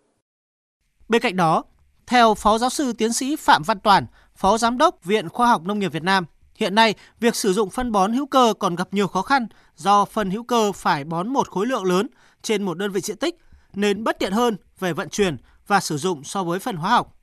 bên 1.09 1.23
cạnh 1.23 1.37
đó 1.37 1.65
theo 2.07 2.35
phó 2.35 2.59
giáo 2.59 2.71
sư 2.71 2.93
tiến 2.93 3.13
sĩ 3.13 3.37
phạm 3.37 3.63
văn 3.63 3.81
toàn 3.81 4.07
phó 4.35 4.59
giám 4.59 4.79
đốc 4.79 5.05
viện 5.05 5.29
khoa 5.29 5.49
học 5.49 5.63
nông 5.65 5.79
nghiệp 5.79 5.93
việt 5.93 6.03
nam 6.03 6.27
Hiện 6.61 6.75
nay, 6.75 6.95
việc 7.21 7.37
sử 7.37 7.53
dụng 7.53 7.71
phân 7.71 7.93
bón 7.93 8.13
hữu 8.13 8.27
cơ 8.27 8.55
còn 8.59 8.77
gặp 8.77 8.89
nhiều 8.93 9.09
khó 9.09 9.23
khăn 9.23 9.47
do 9.77 10.05
phân 10.05 10.31
hữu 10.31 10.45
cơ 10.45 10.73
phải 10.73 11.05
bón 11.05 11.29
một 11.29 11.49
khối 11.49 11.67
lượng 11.67 11.85
lớn 11.85 12.07
trên 12.43 12.63
một 12.63 12.79
đơn 12.79 12.93
vị 12.93 13.01
diện 13.01 13.17
tích 13.17 13.39
nên 13.73 14.05
bất 14.05 14.19
tiện 14.19 14.33
hơn 14.33 14.57
về 14.79 14.93
vận 14.93 15.09
chuyển 15.09 15.37
và 15.67 15.81
sử 15.81 15.99
dụng 15.99 16.25
so 16.25 16.45
với 16.45 16.59
phân 16.59 16.77
hóa 16.77 16.91
học. 16.91 17.17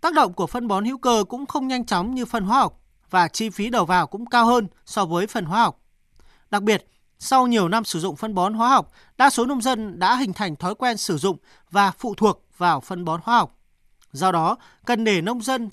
Tác 0.00 0.14
động 0.14 0.32
của 0.32 0.46
phân 0.46 0.68
bón 0.68 0.84
hữu 0.84 0.98
cơ 0.98 1.24
cũng 1.28 1.46
không 1.46 1.68
nhanh 1.68 1.86
chóng 1.86 2.14
như 2.14 2.24
phân 2.24 2.44
hóa 2.44 2.58
học 2.58 2.80
và 3.10 3.28
chi 3.28 3.50
phí 3.50 3.70
đầu 3.70 3.84
vào 3.84 4.06
cũng 4.06 4.26
cao 4.26 4.46
hơn 4.46 4.66
so 4.84 5.04
với 5.04 5.26
phân 5.26 5.44
hóa 5.44 5.62
học. 5.62 5.80
Đặc 6.50 6.62
biệt, 6.62 6.86
sau 7.24 7.46
nhiều 7.46 7.68
năm 7.68 7.84
sử 7.84 8.00
dụng 8.00 8.16
phân 8.16 8.34
bón 8.34 8.54
hóa 8.54 8.68
học, 8.68 8.92
đa 9.18 9.30
số 9.30 9.46
nông 9.46 9.60
dân 9.60 9.98
đã 9.98 10.16
hình 10.16 10.32
thành 10.32 10.56
thói 10.56 10.74
quen 10.74 10.96
sử 10.96 11.16
dụng 11.16 11.36
và 11.70 11.90
phụ 11.90 12.14
thuộc 12.14 12.44
vào 12.56 12.80
phân 12.80 13.04
bón 13.04 13.20
hóa 13.24 13.36
học. 13.36 13.58
Do 14.12 14.32
đó, 14.32 14.56
cần 14.84 15.04
để 15.04 15.20
nông 15.20 15.42
dân 15.42 15.70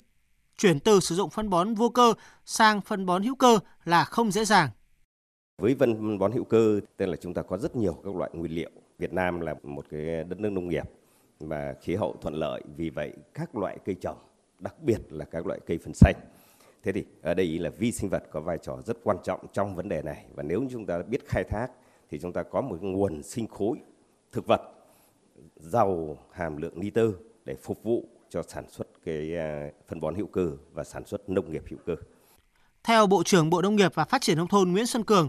chuyển 0.58 0.80
từ 0.80 1.00
sử 1.00 1.14
dụng 1.14 1.30
phân 1.30 1.50
bón 1.50 1.74
vô 1.74 1.88
cơ 1.88 2.14
sang 2.44 2.80
phân 2.80 3.06
bón 3.06 3.22
hữu 3.22 3.34
cơ 3.34 3.58
là 3.84 4.04
không 4.04 4.30
dễ 4.30 4.44
dàng. 4.44 4.68
Với 5.58 5.76
phân 5.78 6.18
bón 6.18 6.32
hữu 6.32 6.44
cơ, 6.44 6.80
tức 6.96 7.06
là 7.06 7.16
chúng 7.20 7.34
ta 7.34 7.42
có 7.42 7.58
rất 7.58 7.76
nhiều 7.76 8.00
các 8.04 8.14
loại 8.14 8.30
nguyên 8.34 8.52
liệu. 8.52 8.70
Việt 8.98 9.12
Nam 9.12 9.40
là 9.40 9.54
một 9.62 9.84
cái 9.90 10.24
đất 10.28 10.40
nước 10.40 10.50
nông 10.50 10.68
nghiệp 10.68 10.90
và 11.40 11.74
khí 11.82 11.94
hậu 11.94 12.16
thuận 12.22 12.34
lợi, 12.34 12.62
vì 12.76 12.90
vậy 12.90 13.12
các 13.34 13.56
loại 13.56 13.78
cây 13.84 13.96
trồng, 14.00 14.18
đặc 14.58 14.74
biệt 14.82 15.00
là 15.10 15.24
các 15.24 15.46
loại 15.46 15.60
cây 15.66 15.78
phân 15.84 15.94
xanh. 15.94 16.14
Thế 16.82 16.92
thì 16.92 17.04
ở 17.22 17.34
đây 17.34 17.58
là 17.58 17.70
vi 17.70 17.92
sinh 17.92 18.10
vật 18.10 18.22
có 18.32 18.40
vai 18.40 18.58
trò 18.58 18.78
rất 18.86 18.96
quan 19.04 19.16
trọng 19.24 19.40
trong 19.52 19.76
vấn 19.76 19.88
đề 19.88 20.02
này 20.02 20.24
và 20.34 20.42
nếu 20.42 20.64
chúng 20.72 20.86
ta 20.86 21.02
biết 21.02 21.28
khai 21.28 21.44
thác 21.44 21.68
thì 22.10 22.18
chúng 22.18 22.32
ta 22.32 22.42
có 22.42 22.60
một 22.60 22.82
nguồn 22.82 23.22
sinh 23.22 23.46
khối 23.46 23.78
thực 24.32 24.46
vật 24.46 24.60
giàu 25.56 26.18
hàm 26.32 26.56
lượng 26.56 26.80
nitơ 26.80 27.12
để 27.44 27.56
phục 27.62 27.82
vụ 27.82 28.08
cho 28.30 28.42
sản 28.42 28.64
xuất 28.70 28.86
cái 29.04 29.36
à, 29.36 29.70
phân 29.88 30.00
bón 30.00 30.14
hữu 30.14 30.26
cơ 30.26 30.50
và 30.72 30.84
sản 30.84 31.04
xuất 31.04 31.28
nông 31.28 31.52
nghiệp 31.52 31.62
hữu 31.70 31.78
cơ. 31.86 31.96
Theo 32.84 33.06
Bộ 33.06 33.22
trưởng 33.22 33.50
Bộ 33.50 33.62
Nông 33.62 33.76
nghiệp 33.76 33.94
và 33.94 34.04
Phát 34.04 34.22
triển 34.22 34.36
nông 34.36 34.48
thôn 34.48 34.72
Nguyễn 34.72 34.86
Xuân 34.86 35.04
Cường, 35.04 35.28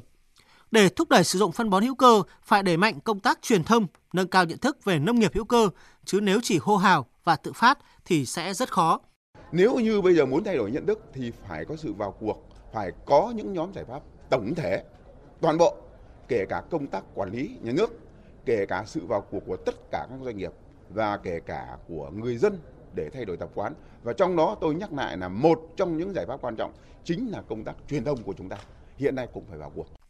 để 0.72 0.90
thúc 0.90 1.10
đẩy 1.10 1.24
sử 1.24 1.40
dụng 1.40 1.52
phân 1.52 1.70
bón 1.70 1.84
hữu 1.84 1.96
cơ 1.96 2.22
phải 2.44 2.64
đẩy 2.64 2.78
mạnh 2.78 3.00
công 3.00 3.20
tác 3.20 3.42
truyền 3.42 3.64
thông, 3.64 3.88
nâng 4.14 4.28
cao 4.28 4.46
nhận 4.46 4.58
thức 4.58 4.84
về 4.84 5.00
nông 5.00 5.20
nghiệp 5.20 5.32
hữu 5.34 5.46
cơ, 5.46 5.70
chứ 6.06 6.20
nếu 6.22 6.40
chỉ 6.44 6.60
hô 6.62 6.78
hào 6.78 7.06
và 7.24 7.36
tự 7.36 7.54
phát 7.54 7.80
thì 8.06 8.26
sẽ 8.26 8.54
rất 8.54 8.72
khó. 8.72 9.00
Nếu 9.52 9.76
như 9.76 10.02
bây 10.02 10.16
giờ 10.16 10.26
muốn 10.26 10.44
thay 10.44 10.58
đổi 10.58 10.72
nhận 10.72 10.86
thức 10.86 11.00
thì 11.14 11.32
phải 11.32 11.66
có 11.66 11.76
sự 11.76 11.94
vào 11.94 12.12
cuộc, 12.20 12.46
phải 12.72 12.92
có 13.06 13.34
những 13.36 13.54
nhóm 13.54 13.74
giải 13.74 13.86
pháp 13.86 14.02
tổng 14.30 14.56
thể, 14.56 14.84
toàn 15.42 15.58
bộ, 15.58 15.76
kể 16.28 16.46
cả 16.50 16.64
công 16.72 16.88
tác 16.88 17.04
quản 17.16 17.32
lý 17.32 17.58
nhà 17.62 17.72
nước, 17.72 18.00
kể 18.46 18.66
cả 18.66 18.84
sự 18.88 19.06
vào 19.06 19.22
cuộc 19.22 19.40
của 19.48 19.58
tất 19.58 19.76
cả 19.92 20.08
các 20.10 20.20
doanh 20.24 20.38
nghiệp 20.38 20.52
và 20.90 21.18
kể 21.18 21.40
cả 21.46 21.78
của 21.88 22.10
người 22.16 22.38
dân 22.38 22.58
để 22.96 23.10
thay 23.14 23.26
đổi 23.26 23.38
tập 23.38 23.50
quán. 23.56 23.74
Và 24.04 24.14
trong 24.14 24.36
đó 24.36 24.58
tôi 24.62 24.76
nhắc 24.76 24.94
lại 24.94 25.18
là 25.18 25.28
một 25.28 25.62
trong 25.76 25.98
những 25.98 26.14
giải 26.14 26.26
pháp 26.26 26.42
quan 26.42 26.56
trọng 26.56 26.72
chính 27.04 27.32
là 27.32 27.42
công 27.42 27.64
tác 27.64 27.76
truyền 27.90 28.04
thông 28.04 28.24
của 28.24 28.34
chúng 28.38 28.50
ta. 28.50 28.58
Hiện 28.98 29.16
nay 29.16 29.28
cũng 29.34 29.44
phải 29.50 29.58
vào 29.58 29.72
cuộc. 29.76 30.01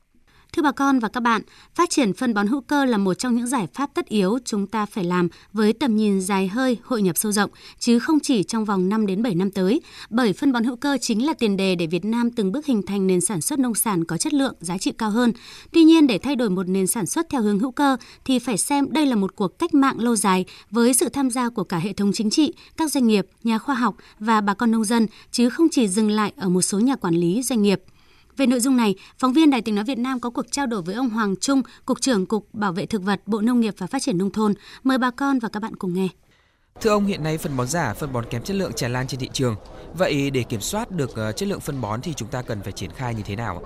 Thưa 0.56 0.62
bà 0.62 0.72
con 0.72 1.00
và 1.00 1.08
các 1.10 1.20
bạn, 1.20 1.42
phát 1.76 1.90
triển 1.90 2.14
phân 2.14 2.34
bón 2.34 2.48
hữu 2.48 2.62
cơ 2.62 2.86
là 2.86 2.98
một 2.98 3.14
trong 3.14 3.36
những 3.36 3.48
giải 3.48 3.68
pháp 3.74 3.90
tất 3.94 4.06
yếu 4.06 4.40
chúng 4.46 4.68
ta 4.68 4.86
phải 4.86 5.04
làm 5.04 5.30
với 5.54 5.74
tầm 5.74 5.96
nhìn 5.96 6.22
dài 6.22 6.48
hơi, 6.48 6.78
hội 6.84 7.02
nhập 7.02 7.18
sâu 7.18 7.32
rộng, 7.32 7.50
chứ 7.80 8.00
không 8.00 8.20
chỉ 8.20 8.44
trong 8.44 8.66
vòng 8.66 8.90
5 8.90 9.06
đến 9.06 9.24
7 9.24 9.36
năm 9.36 9.52
tới, 9.52 9.82
bởi 10.10 10.34
phân 10.34 10.52
bón 10.52 10.64
hữu 10.64 10.76
cơ 10.76 10.98
chính 11.02 11.26
là 11.26 11.34
tiền 11.34 11.58
đề 11.58 11.76
để 11.76 11.88
Việt 11.88 12.06
Nam 12.06 12.32
từng 12.32 12.52
bước 12.52 12.66
hình 12.66 12.82
thành 12.82 13.08
nền 13.08 13.22
sản 13.22 13.42
xuất 13.42 13.60
nông 13.60 13.76
sản 13.76 14.06
có 14.06 14.18
chất 14.18 14.34
lượng, 14.34 14.54
giá 14.60 14.78
trị 14.78 14.92
cao 14.98 15.10
hơn. 15.10 15.34
Tuy 15.72 15.84
nhiên, 15.84 16.08
để 16.08 16.18
thay 16.18 16.36
đổi 16.36 16.50
một 16.50 16.68
nền 16.68 16.88
sản 16.88 17.06
xuất 17.06 17.30
theo 17.30 17.42
hướng 17.42 17.60
hữu 17.60 17.72
cơ 17.72 17.98
thì 18.26 18.40
phải 18.40 18.58
xem 18.58 18.88
đây 18.90 19.06
là 19.06 19.16
một 19.16 19.36
cuộc 19.36 19.60
cách 19.60 19.74
mạng 19.74 20.00
lâu 20.00 20.16
dài 20.16 20.46
với 20.72 20.94
sự 20.94 21.10
tham 21.10 21.30
gia 21.30 21.50
của 21.50 21.64
cả 21.64 21.78
hệ 21.78 21.94
thống 21.94 22.12
chính 22.14 22.30
trị, 22.30 22.54
các 22.78 22.92
doanh 22.92 23.08
nghiệp, 23.08 23.28
nhà 23.44 23.58
khoa 23.58 23.76
học 23.76 23.96
và 24.20 24.42
bà 24.42 24.54
con 24.54 24.72
nông 24.72 24.84
dân, 24.84 25.08
chứ 25.32 25.50
không 25.50 25.68
chỉ 25.72 25.88
dừng 25.88 26.12
lại 26.12 26.34
ở 26.36 26.50
một 26.50 26.62
số 26.62 26.80
nhà 26.80 26.96
quản 26.96 27.16
lý 27.16 27.42
doanh 27.44 27.62
nghiệp. 27.62 27.82
Về 28.42 28.48
nội 28.48 28.60
dung 28.60 28.78
này, 28.78 28.96
phóng 29.18 29.34
viên 29.34 29.50
Đài 29.50 29.62
tiếng 29.62 29.76
nói 29.76 29.84
Việt 29.84 29.98
Nam 29.98 30.20
có 30.20 30.30
cuộc 30.30 30.46
trao 30.52 30.68
đổi 30.68 30.82
với 30.82 30.96
ông 30.96 31.10
Hoàng 31.10 31.36
Trung, 31.36 31.62
Cục 31.86 32.02
trưởng 32.02 32.26
Cục 32.26 32.48
Bảo 32.54 32.72
vệ 32.72 32.86
Thực 32.86 33.04
vật, 33.04 33.22
Bộ 33.26 33.42
Nông 33.42 33.60
nghiệp 33.60 33.74
và 33.78 33.88
Phát 33.88 34.02
triển 34.02 34.18
Nông 34.18 34.32
thôn. 34.32 34.54
Mời 34.84 34.98
bà 34.98 35.12
con 35.12 35.40
và 35.40 35.50
các 35.50 35.60
bạn 35.60 35.76
cùng 35.76 35.94
nghe. 35.94 36.08
Thưa 36.82 36.90
ông, 36.90 37.06
hiện 37.06 37.24
nay 37.24 37.38
phân 37.38 37.58
bón 37.58 37.68
giả, 37.68 37.94
phân 37.94 38.14
bón 38.14 38.26
kém 38.26 38.44
chất 38.44 38.56
lượng 38.56 38.74
tràn 38.74 38.94
lan 38.94 39.08
trên 39.08 39.20
thị 39.20 39.30
trường. 39.34 39.56
Vậy 39.94 40.30
để 40.30 40.44
kiểm 40.44 40.62
soát 40.62 40.92
được 40.92 41.16
ờ, 41.16 41.32
chất 41.32 41.50
lượng 41.50 41.60
phân 41.60 41.82
bón 41.82 42.02
thì 42.02 42.14
chúng 42.14 42.28
ta 42.28 42.42
cần 42.42 42.62
phải 42.62 42.72
triển 42.72 42.92
khai 42.92 43.16
như 43.16 43.24
thế 43.26 43.36
nào? 43.36 43.62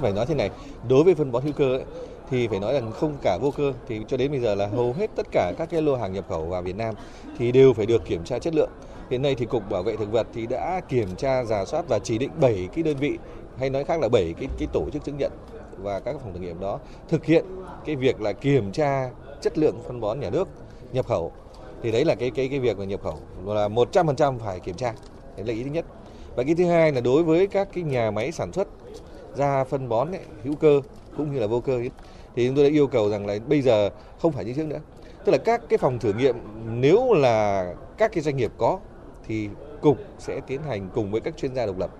Phải 0.00 0.12
nói 0.12 0.26
thế 0.26 0.34
này, 0.34 0.50
đối 0.88 1.04
với 1.04 1.14
phân 1.14 1.32
bón 1.32 1.42
hữu 1.42 1.52
cơ 1.52 1.76
ấy, 1.76 1.84
thì 2.30 2.48
phải 2.48 2.60
nói 2.60 2.74
rằng 2.74 2.92
không 2.92 3.16
cả 3.22 3.38
vô 3.40 3.50
cơ 3.50 3.72
thì 3.88 4.00
cho 4.08 4.16
đến 4.16 4.30
bây 4.30 4.40
giờ 4.40 4.54
là 4.54 4.66
hầu 4.66 4.92
hết 4.92 5.10
tất 5.16 5.26
cả 5.32 5.52
các 5.58 5.70
cái 5.70 5.82
lô 5.82 5.96
hàng 5.96 6.12
nhập 6.12 6.24
khẩu 6.28 6.46
vào 6.46 6.62
Việt 6.62 6.76
Nam 6.76 6.94
thì 7.38 7.52
đều 7.52 7.72
phải 7.72 7.86
được 7.86 8.04
kiểm 8.04 8.24
tra 8.24 8.38
chất 8.38 8.54
lượng. 8.54 8.70
Hiện 9.10 9.22
nay 9.22 9.34
thì 9.34 9.46
Cục 9.46 9.70
Bảo 9.70 9.82
vệ 9.82 9.96
Thực 9.96 10.12
vật 10.12 10.26
thì 10.34 10.46
đã 10.46 10.80
kiểm 10.88 11.16
tra, 11.16 11.44
giả 11.44 11.64
soát 11.64 11.84
và 11.88 11.98
chỉ 11.98 12.18
định 12.18 12.30
7 12.40 12.68
cái 12.74 12.82
đơn 12.82 12.96
vị 12.96 13.18
hay 13.58 13.70
nói 13.70 13.84
khác 13.84 14.00
là 14.00 14.08
bảy 14.08 14.34
cái 14.38 14.48
cái 14.58 14.68
tổ 14.72 14.90
chức 14.92 15.04
chứng 15.04 15.18
nhận 15.18 15.32
và 15.82 16.00
các 16.00 16.16
phòng 16.22 16.32
thử 16.32 16.40
nghiệm 16.40 16.60
đó 16.60 16.78
thực 17.08 17.24
hiện 17.24 17.44
cái 17.84 17.96
việc 17.96 18.20
là 18.20 18.32
kiểm 18.32 18.72
tra 18.72 19.10
chất 19.40 19.58
lượng 19.58 19.76
phân 19.86 20.00
bón 20.00 20.20
nhà 20.20 20.30
nước 20.30 20.48
nhập 20.92 21.06
khẩu 21.06 21.32
thì 21.82 21.92
đấy 21.92 22.04
là 22.04 22.14
cái 22.14 22.30
cái 22.30 22.48
cái 22.48 22.58
việc 22.58 22.78
mà 22.78 22.84
nhập 22.84 23.00
khẩu 23.02 23.18
là 23.54 23.68
100% 23.68 24.38
phải 24.38 24.60
kiểm 24.60 24.74
tra. 24.76 24.92
Đấy 25.36 25.46
là 25.46 25.52
ý 25.52 25.62
thứ 25.64 25.70
nhất. 25.70 25.84
Và 26.36 26.42
cái 26.44 26.54
thứ 26.54 26.64
hai 26.64 26.92
là 26.92 27.00
đối 27.00 27.22
với 27.22 27.46
các 27.46 27.68
cái 27.72 27.84
nhà 27.84 28.10
máy 28.10 28.32
sản 28.32 28.52
xuất 28.52 28.68
ra 29.36 29.64
phân 29.64 29.88
bón 29.88 30.12
ấy, 30.12 30.20
hữu 30.44 30.54
cơ 30.54 30.80
cũng 31.16 31.32
như 31.32 31.40
là 31.40 31.46
vô 31.46 31.60
cơ 31.60 31.72
ấy, 31.72 31.90
thì 32.36 32.46
chúng 32.46 32.56
tôi 32.56 32.64
đã 32.64 32.70
yêu 32.70 32.86
cầu 32.86 33.10
rằng 33.10 33.26
là 33.26 33.38
bây 33.48 33.62
giờ 33.62 33.90
không 34.20 34.32
phải 34.32 34.44
như 34.44 34.52
trước 34.52 34.66
nữa. 34.66 34.80
Tức 35.24 35.32
là 35.32 35.38
các 35.38 35.60
cái 35.68 35.78
phòng 35.78 35.98
thử 35.98 36.12
nghiệm 36.12 36.36
nếu 36.80 37.12
là 37.12 37.74
các 37.98 38.12
cái 38.12 38.22
doanh 38.22 38.36
nghiệp 38.36 38.52
có 38.58 38.78
thì 39.26 39.48
cục 39.80 39.98
sẽ 40.18 40.40
tiến 40.46 40.62
hành 40.62 40.88
cùng 40.94 41.10
với 41.10 41.20
các 41.20 41.36
chuyên 41.36 41.54
gia 41.54 41.66
độc 41.66 41.78
lập 41.78 41.90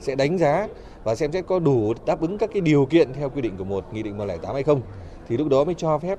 sẽ 0.00 0.14
đánh 0.14 0.38
giá 0.38 0.68
và 1.06 1.14
xem 1.14 1.32
xét 1.32 1.46
có 1.46 1.58
đủ 1.58 1.94
đáp 2.06 2.20
ứng 2.20 2.38
các 2.38 2.50
cái 2.52 2.60
điều 2.60 2.86
kiện 2.86 3.12
theo 3.12 3.30
quy 3.30 3.40
định 3.40 3.56
của 3.56 3.64
một 3.64 3.94
nghị 3.94 4.02
định 4.02 4.18
108 4.18 4.54
hay 4.54 4.62
không 4.62 4.80
thì 5.28 5.36
lúc 5.36 5.48
đó 5.48 5.64
mới 5.64 5.74
cho 5.74 5.98
phép 5.98 6.18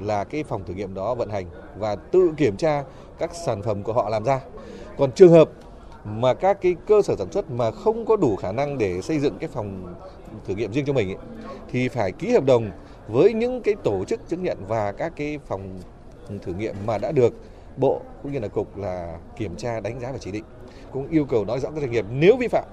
là 0.00 0.24
cái 0.24 0.44
phòng 0.44 0.64
thử 0.66 0.74
nghiệm 0.74 0.94
đó 0.94 1.14
vận 1.14 1.30
hành 1.30 1.46
và 1.78 1.96
tự 1.96 2.32
kiểm 2.36 2.56
tra 2.56 2.84
các 3.18 3.30
sản 3.46 3.62
phẩm 3.62 3.82
của 3.82 3.92
họ 3.92 4.08
làm 4.08 4.24
ra. 4.24 4.40
Còn 4.98 5.12
trường 5.12 5.32
hợp 5.32 5.50
mà 6.04 6.34
các 6.34 6.60
cái 6.60 6.76
cơ 6.86 7.02
sở 7.02 7.16
sản 7.16 7.32
xuất 7.32 7.50
mà 7.50 7.70
không 7.70 8.06
có 8.06 8.16
đủ 8.16 8.36
khả 8.36 8.52
năng 8.52 8.78
để 8.78 9.02
xây 9.02 9.18
dựng 9.18 9.38
cái 9.38 9.48
phòng 9.48 9.94
thử 10.46 10.54
nghiệm 10.54 10.72
riêng 10.72 10.84
cho 10.84 10.92
mình 10.92 11.08
ấy, 11.08 11.18
thì 11.70 11.88
phải 11.88 12.12
ký 12.12 12.32
hợp 12.32 12.44
đồng 12.44 12.70
với 13.08 13.32
những 13.32 13.62
cái 13.62 13.74
tổ 13.84 14.04
chức 14.04 14.28
chứng 14.28 14.42
nhận 14.42 14.58
và 14.68 14.92
các 14.92 15.12
cái 15.16 15.38
phòng 15.46 15.78
thử 16.42 16.52
nghiệm 16.52 16.74
mà 16.86 16.98
đã 16.98 17.12
được 17.12 17.34
bộ 17.76 18.00
cũng 18.22 18.32
như 18.32 18.38
là 18.38 18.48
cục 18.48 18.76
là 18.76 19.18
kiểm 19.36 19.56
tra 19.56 19.80
đánh 19.80 20.00
giá 20.00 20.12
và 20.12 20.18
chỉ 20.18 20.30
định 20.30 20.44
cũng 20.92 21.08
yêu 21.10 21.24
cầu 21.24 21.44
nói 21.44 21.60
rõ 21.60 21.70
các 21.70 21.80
doanh 21.80 21.90
nghiệp 21.90 22.04
nếu 22.10 22.36
vi 22.36 22.48
phạm 22.48 22.64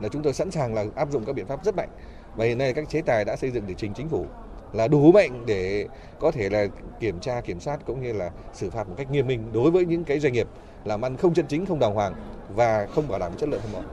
là 0.00 0.08
chúng 0.08 0.22
tôi 0.22 0.32
sẵn 0.32 0.50
sàng 0.50 0.74
là 0.74 0.84
áp 0.94 1.10
dụng 1.10 1.24
các 1.24 1.32
biện 1.32 1.46
pháp 1.46 1.64
rất 1.64 1.76
mạnh 1.76 1.88
và 2.36 2.44
hiện 2.44 2.58
nay 2.58 2.72
các 2.74 2.88
chế 2.88 3.02
tài 3.02 3.24
đã 3.24 3.36
xây 3.36 3.50
dựng 3.50 3.64
để 3.66 3.74
trình 3.78 3.94
chính 3.94 4.08
phủ 4.08 4.26
là 4.72 4.88
đủ 4.88 5.12
mạnh 5.12 5.42
để 5.46 5.86
có 6.20 6.30
thể 6.30 6.48
là 6.48 6.66
kiểm 7.00 7.20
tra 7.20 7.40
kiểm 7.40 7.60
soát 7.60 7.80
cũng 7.86 8.02
như 8.02 8.12
là 8.12 8.30
xử 8.54 8.70
phạt 8.70 8.88
một 8.88 8.94
cách 8.98 9.10
nghiêm 9.10 9.26
minh 9.26 9.52
đối 9.52 9.70
với 9.70 9.86
những 9.86 10.04
cái 10.04 10.20
doanh 10.20 10.32
nghiệp 10.32 10.48
làm 10.84 11.04
ăn 11.04 11.16
không 11.16 11.34
chân 11.34 11.46
chính 11.48 11.66
không 11.66 11.78
đàng 11.78 11.94
hoàng 11.94 12.14
và 12.54 12.86
không 12.94 13.08
bảo 13.08 13.18
đảm 13.18 13.32
chất 13.38 13.48
lượng 13.48 13.60
phân 13.60 13.72
bón. 13.72 13.84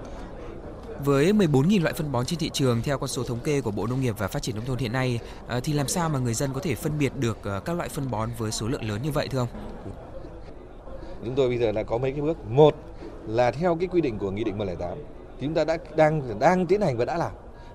Với 1.06 1.34
14.000 1.34 1.82
loại 1.82 1.94
phân 1.94 2.12
bón 2.12 2.26
trên 2.26 2.40
thị 2.40 2.50
trường 2.54 2.82
theo 2.82 2.98
con 2.98 3.08
số 3.08 3.24
thống 3.24 3.40
kê 3.40 3.62
của 3.62 3.72
Bộ 3.72 3.88
Nông 3.88 4.02
nghiệp 4.02 4.16
và 4.18 4.28
Phát 4.28 4.42
triển 4.42 4.56
nông 4.56 4.66
thôn 4.66 4.78
hiện 4.78 4.92
nay 4.92 5.20
ờ, 5.48 5.60
thì 5.60 5.74
làm 5.74 5.88
sao 5.88 6.10
mà 6.10 6.20
người 6.20 6.34
dân 6.34 6.54
có 6.54 6.60
thể 6.60 6.76
phân 6.76 6.92
biệt 7.00 7.12
được 7.16 7.38
ờ, 7.44 7.60
các 7.60 7.76
loại 7.76 7.90
phân 7.90 8.12
bón 8.12 8.30
với 8.38 8.52
số 8.52 8.68
lượng 8.68 8.84
lớn 8.84 9.02
như 9.04 9.12
vậy 9.12 9.28
thưa 9.28 9.40
ông? 9.40 9.48
Chúng 11.26 11.36
tôi 11.36 11.50
bây 11.50 11.58
giờ 11.58 11.72
là 11.72 11.84
có 11.84 11.98
mấy 11.98 12.12
cái 12.12 12.22
bước. 12.22 12.38
Một 12.50 12.76
là 13.28 13.52
theo 13.52 13.76
cái 13.76 13.88
quy 13.88 14.02
định 14.02 14.18
của 14.18 14.32
Nghị 14.32 14.44
định 14.44 14.58
108 14.58 14.98
chúng 15.42 15.54
ta 15.54 15.64
đã 15.64 15.78
đang 15.96 16.40
đang 16.40 16.66
tiến 16.66 16.82
hành 16.82 16.98
và 16.98 17.06
đã 17.06 17.18
làm. 17.18 17.32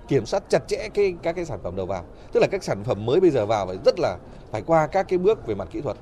Kiểm 0.07 0.25
soát 0.25 0.43
chặt 0.49 0.67
chẽ 0.67 0.89
cái, 0.93 1.13
các 1.23 1.35
cái 1.35 1.45
sản 1.45 1.59
phẩm 1.63 1.75
đầu 1.75 1.85
vào. 1.85 2.03
Tức 2.31 2.39
là 2.39 2.47
các 2.51 2.63
sản 2.63 2.83
phẩm 2.83 3.05
mới 3.05 3.19
bây 3.19 3.29
giờ 3.29 3.45
vào 3.45 3.67
phải 3.67 3.77
rất 3.85 3.99
là, 3.99 4.17
phải 4.51 4.61
qua 4.61 4.87
các 4.87 5.07
cái 5.07 5.19
bước 5.19 5.47
về 5.47 5.55
mặt 5.55 5.67
kỹ 5.71 5.81
thuật. 5.81 5.97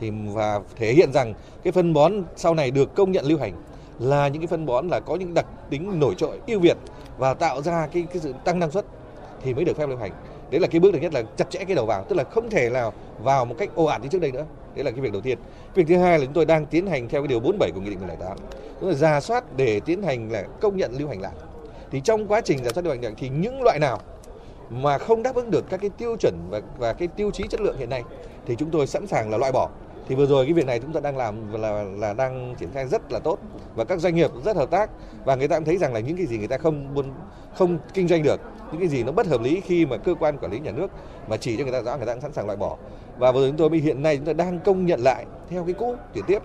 Thì, 0.00 0.10
và 0.10 0.60
thể 0.76 0.92
hiện 0.92 1.12
rằng 1.12 1.34
cái 1.62 1.72
phân 1.72 1.92
bón 1.92 2.12
sau 2.36 2.54
này 2.54 2.70
được 2.70 2.94
công 2.94 3.12
nhận 3.12 3.24
lưu 3.24 3.38
hành 3.38 3.52
là 3.98 4.28
những 4.28 4.42
cái 4.42 4.46
phân 4.46 4.66
bón 4.66 4.88
là 4.88 5.00
có 5.00 5.16
những 5.16 5.34
đặc 5.34 5.46
tính 5.70 6.00
nổi 6.00 6.14
trội 6.14 6.40
ưu 6.46 6.60
việt 6.60 6.76
và 7.18 7.34
tạo 7.34 7.62
ra 7.62 7.88
cái 7.92 8.06
cái 8.12 8.18
sự 8.22 8.34
tăng 8.44 8.58
năng 8.58 8.70
suất 8.70 8.84
thì 9.42 9.54
mới 9.54 9.64
được 9.64 9.76
phép 9.76 9.86
lưu 9.86 9.98
hành. 9.98 10.12
Đấy 10.50 10.60
là 10.60 10.68
cái 10.68 10.80
bước 10.80 10.90
thứ 10.92 10.98
nhất 10.98 11.14
là 11.14 11.22
chặt 11.36 11.50
chẽ 11.50 11.64
cái 11.64 11.76
đầu 11.76 11.86
vào. 11.86 12.04
Tức 12.04 12.16
là 12.16 12.24
không 12.24 12.50
thể 12.50 12.70
nào 12.70 12.92
vào 13.22 13.44
một 13.44 13.54
cách 13.58 13.70
ồ 13.74 13.84
ạt 13.84 14.02
như 14.02 14.08
trước 14.08 14.20
đây 14.20 14.32
nữa 14.32 14.44
đấy 14.74 14.84
là 14.84 14.90
cái 14.90 15.00
việc 15.00 15.12
đầu 15.12 15.22
tiên. 15.22 15.38
Việc 15.74 15.84
thứ 15.88 15.96
hai 15.96 16.18
là 16.18 16.24
chúng 16.24 16.34
tôi 16.34 16.44
đang 16.44 16.66
tiến 16.66 16.86
hành 16.86 17.08
theo 17.08 17.22
cái 17.22 17.28
điều 17.28 17.40
47 17.40 17.70
của 17.74 17.80
nghị 17.80 17.90
định 17.90 18.00
108 18.00 18.38
tức 18.80 18.88
là 18.88 18.94
ra 18.94 19.20
soát 19.20 19.56
để 19.56 19.80
tiến 19.80 20.02
hành 20.02 20.32
là 20.32 20.42
công 20.60 20.76
nhận 20.76 20.98
lưu 20.98 21.08
hành 21.08 21.20
lại. 21.20 21.32
Thì 21.90 22.00
trong 22.00 22.26
quá 22.26 22.40
trình 22.40 22.64
giả 22.64 22.72
soát 22.72 22.84
lưu 22.84 22.92
hành 22.92 23.02
lại 23.02 23.12
thì 23.16 23.28
những 23.28 23.62
loại 23.62 23.78
nào 23.78 24.00
mà 24.70 24.98
không 24.98 25.22
đáp 25.22 25.34
ứng 25.34 25.50
được 25.50 25.64
các 25.70 25.80
cái 25.80 25.90
tiêu 25.98 26.16
chuẩn 26.20 26.34
và 26.50 26.60
và 26.78 26.92
cái 26.92 27.08
tiêu 27.08 27.30
chí 27.30 27.44
chất 27.48 27.60
lượng 27.60 27.76
hiện 27.78 27.90
nay 27.90 28.02
thì 28.46 28.56
chúng 28.58 28.70
tôi 28.70 28.86
sẵn 28.86 29.06
sàng 29.06 29.30
là 29.30 29.38
loại 29.38 29.52
bỏ. 29.52 29.70
Thì 30.08 30.14
vừa 30.14 30.26
rồi 30.26 30.44
cái 30.44 30.54
việc 30.54 30.66
này 30.66 30.80
chúng 30.80 30.92
ta 30.92 31.00
đang 31.00 31.16
làm 31.16 31.52
là 31.52 31.84
là 31.98 32.12
đang 32.12 32.54
triển 32.58 32.68
khai 32.74 32.86
rất 32.86 33.12
là 33.12 33.18
tốt 33.18 33.38
và 33.74 33.84
các 33.84 34.00
doanh 34.00 34.14
nghiệp 34.14 34.30
rất 34.44 34.56
hợp 34.56 34.70
tác 34.70 34.90
và 35.24 35.34
người 35.34 35.48
ta 35.48 35.56
cũng 35.56 35.64
thấy 35.64 35.76
rằng 35.76 35.94
là 35.94 36.00
những 36.00 36.16
cái 36.16 36.26
gì 36.26 36.38
người 36.38 36.48
ta 36.48 36.58
không 36.58 36.94
buôn 36.94 37.06
không 37.54 37.78
kinh 37.94 38.08
doanh 38.08 38.22
được 38.22 38.40
những 38.72 38.80
cái 38.80 38.88
gì 38.88 39.02
nó 39.02 39.12
bất 39.12 39.26
hợp 39.26 39.40
lý 39.40 39.60
khi 39.60 39.86
mà 39.86 39.96
cơ 39.96 40.14
quan 40.14 40.38
quản 40.38 40.52
lý 40.52 40.58
nhà 40.60 40.70
nước 40.70 40.90
mà 41.28 41.36
chỉ 41.36 41.56
cho 41.56 41.64
người 41.64 41.72
ta 41.72 41.82
rõ, 41.82 41.96
người 41.96 42.06
ta 42.06 42.12
cũng 42.12 42.22
sẵn 42.22 42.32
sàng 42.32 42.46
loại 42.46 42.56
bỏ. 42.56 42.76
Và 43.18 43.32
vừa 43.32 43.40
rồi 43.40 43.48
chúng 43.48 43.56
tôi 43.58 43.70
mới 43.70 43.78
hiện 43.78 44.02
nay 44.02 44.16
chúng 44.16 44.26
ta 44.26 44.32
đang 44.32 44.60
công 44.60 44.86
nhận 44.86 45.00
lại 45.00 45.24
theo 45.50 45.64
cái 45.64 45.74
cũ, 45.74 45.94
chuyển 46.14 46.24
tiếp, 46.26 46.42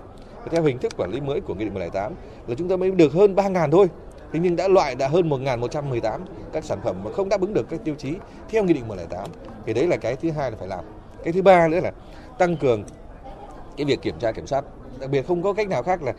theo 0.52 0.64
hình 0.64 0.78
thức 0.78 0.94
quản 0.98 1.12
lý 1.12 1.22
mới 1.22 1.42
của 1.42 1.56
nghị 1.56 1.66
định 1.66 1.74
108 1.74 2.14
là 2.48 2.56
chúng 2.56 2.70
ta 2.70 2.76
mới 2.76 2.92
được 2.92 3.14
hơn 3.14 3.36
3.000 3.36 3.72
thôi. 3.72 3.88
Thế 4.34 4.40
nhưng 4.44 4.56
đã 4.56 4.68
loại 4.68 4.96
đã 4.96 5.08
hơn 5.08 5.30
1.118 5.30 6.20
các 6.54 6.64
sản 6.64 6.80
phẩm 6.84 6.96
mà 7.04 7.12
không 7.12 7.30
đáp 7.30 7.42
ứng 7.42 7.54
được 7.54 7.70
các 7.70 7.80
tiêu 7.84 7.96
chí 7.98 8.14
theo 8.50 8.64
nghị 8.64 8.74
định 8.74 8.88
108 8.88 9.30
thì 9.66 9.74
đấy 9.74 9.88
là 9.88 9.98
cái 9.98 10.16
thứ 10.16 10.32
hai 10.32 10.52
là 10.52 10.58
phải 10.58 10.68
làm. 10.68 10.86
Cái 11.24 11.34
thứ 11.34 11.42
ba 11.42 11.68
nữa 11.68 11.80
là 11.84 11.92
tăng 12.38 12.58
cường 12.58 12.84
cái 13.78 13.86
việc 13.86 14.02
kiểm 14.02 14.16
tra 14.20 14.32
kiểm 14.32 14.48
soát. 14.48 14.66
Đặc 15.00 15.10
biệt 15.10 15.28
không 15.28 15.44
có 15.44 15.54
cách 15.54 15.70
nào 15.70 15.84
khác 15.84 16.04
là 16.04 16.14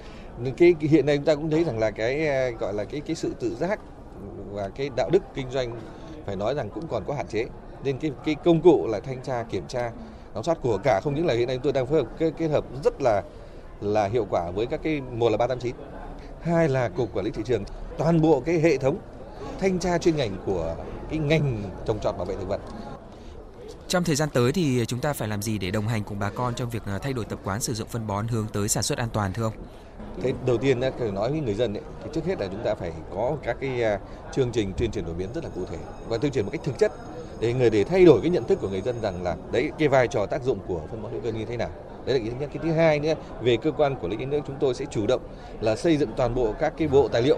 cái 0.57 0.75
hiện 0.81 1.07
nay 1.07 1.17
chúng 1.17 1.25
ta 1.25 1.35
cũng 1.35 1.51
thấy 1.51 1.65
rằng 1.65 1.79
là 1.79 1.91
cái, 1.91 2.29
gọi 2.59 2.75
là 2.75 2.85
cái 2.85 3.01
cái 3.01 3.17
sự 3.17 3.35
tự 3.41 3.55
giác 3.55 3.81
và 4.53 4.69
cái 4.69 4.91
đạo 4.97 5.11
đức 5.13 5.23
kinh 5.35 5.51
doanh 5.51 5.81
phải 6.27 6.37
nói 6.37 6.55
rằng 6.55 6.71
cũng 6.71 6.89
còn 6.89 7.05
có 7.07 7.15
hạn 7.15 7.27
chế. 7.29 7.47
Nên 7.85 7.99
cái 7.99 8.11
cái 8.25 8.35
công 8.35 8.61
cụ 8.61 8.87
là 8.87 9.01
thanh 9.01 9.23
tra 9.23 9.43
kiểm 9.43 9.67
tra 9.69 9.91
giám 10.35 10.45
sát 10.45 10.59
của 10.63 10.79
cả 10.85 11.01
không 11.05 11.15
những 11.15 11.27
là 11.27 11.35
hiện 11.35 11.49
nay 11.49 11.59
tôi 11.63 11.73
đang 11.73 11.87
phối 11.87 11.99
hợp 11.99 12.09
kết, 12.19 12.33
kết 12.37 12.49
hợp 12.49 12.65
rất 12.85 13.03
là 13.03 13.23
là 13.81 14.07
hiệu 14.07 14.27
quả 14.31 14.51
với 14.51 14.67
các 14.67 14.81
cái 14.83 15.01
một 15.01 15.29
là 15.29 15.37
389 15.37 15.75
hai 16.41 16.69
là 16.69 16.89
cục 16.89 17.15
quản 17.15 17.25
lý 17.25 17.31
thị 17.31 17.43
trường. 17.47 17.65
Toàn 17.99 18.21
bộ 18.21 18.43
cái 18.47 18.61
hệ 18.61 18.77
thống 18.77 18.99
thanh 19.59 19.79
tra 19.79 19.99
chuyên 19.99 20.17
ngành 20.17 20.37
của 20.47 20.77
cái 21.11 21.19
ngành 21.19 21.63
trồng 21.87 22.01
trọt 22.01 22.17
bảo 22.17 22.25
vệ 22.25 22.37
thực 22.37 22.49
vật. 22.49 22.61
Trong 23.89 24.05
thời 24.05 24.17
gian 24.17 24.29
tới 24.33 24.53
thì 24.53 24.85
chúng 24.87 25.01
ta 25.01 25.13
phải 25.13 25.29
làm 25.29 25.43
gì 25.43 25.59
để 25.59 25.71
đồng 25.71 25.89
hành 25.89 26.05
cùng 26.05 26.19
bà 26.19 26.31
con 26.31 26.55
trong 26.55 26.71
việc 26.71 26.83
ờ, 26.87 26.99
thay 26.99 27.13
đổi 27.13 27.25
tập 27.25 27.39
quán 27.45 27.61
sử 27.61 27.75
dụng 27.75 27.89
phân 27.89 28.07
bón 28.07 28.29
hướng 28.29 28.47
tới 28.53 28.69
sản 28.69 28.83
xuất 28.83 28.99
an 28.99 29.09
toàn 29.13 29.33
thưa 29.33 29.43
ông? 29.43 29.53
Thế 30.23 30.33
đầu 30.47 30.57
tiên 30.57 30.81
phải 30.99 31.11
nói 31.11 31.31
với 31.31 31.41
người 31.41 31.55
dân 31.55 31.75
ấy, 31.75 31.83
thì 32.05 32.11
trước 32.13 32.25
hết 32.27 32.41
là 32.41 32.47
chúng 32.47 32.65
ta 32.65 32.75
phải 32.75 32.93
có 33.15 33.37
các 33.43 33.57
cái 33.61 33.83
à, 33.83 33.99
chương 34.33 34.51
trình 34.53 34.73
tuyên 34.77 34.91
truyền 34.91 35.05
đổi 35.05 35.15
biến 35.15 35.29
rất 35.35 35.45
là 35.45 35.51
cụ 35.55 35.61
thể 35.71 35.79
và 36.09 36.19
tuyên 36.19 36.33
truyền 36.33 36.45
một 36.45 36.51
cách 36.53 36.61
thực 36.65 36.79
chất 36.79 36.93
để 37.41 37.53
người 37.53 37.71
để 37.71 37.85
thay 37.85 38.05
đổi 38.05 38.21
cái 38.21 38.31
nhận 38.31 38.45
thức 38.45 38.59
của 38.61 38.69
người 38.69 38.81
dân 38.81 39.01
rằng 39.03 39.23
là 39.23 39.37
đấy 39.53 39.71
cái 39.79 39.89
vai 39.89 40.09
trò 40.09 40.27
tác 40.27 40.43
dụng 40.43 40.59
của 40.67 40.81
phân 40.91 41.03
bón 41.03 41.13
hữu 41.13 41.21
cơ 41.21 41.33
như 41.33 41.45
thế 41.45 41.57
nào. 41.57 41.69
Đấy 42.07 42.19
là 42.19 42.25
cái 42.25 42.31
thứ 42.31 42.41
nhất 42.41 42.51
cái 42.55 42.63
thứ 42.63 42.73
hai 42.73 42.99
nữa 43.01 43.15
về 43.41 43.57
cơ 43.57 43.71
quan 43.71 43.97
quản 43.97 44.11
lý 44.11 44.17
nhà 44.17 44.27
nước 44.27 44.41
chúng 44.47 44.57
tôi 44.61 44.75
sẽ 44.75 44.85
chủ 44.91 45.07
động 45.07 45.21
là 45.61 45.77
xây 45.77 45.97
dựng 45.97 46.11
toàn 46.17 46.35
bộ 46.35 46.55
các 46.61 46.73
cái 46.77 46.89
bộ 46.89 47.09
tài 47.09 47.23
liệu 47.23 47.37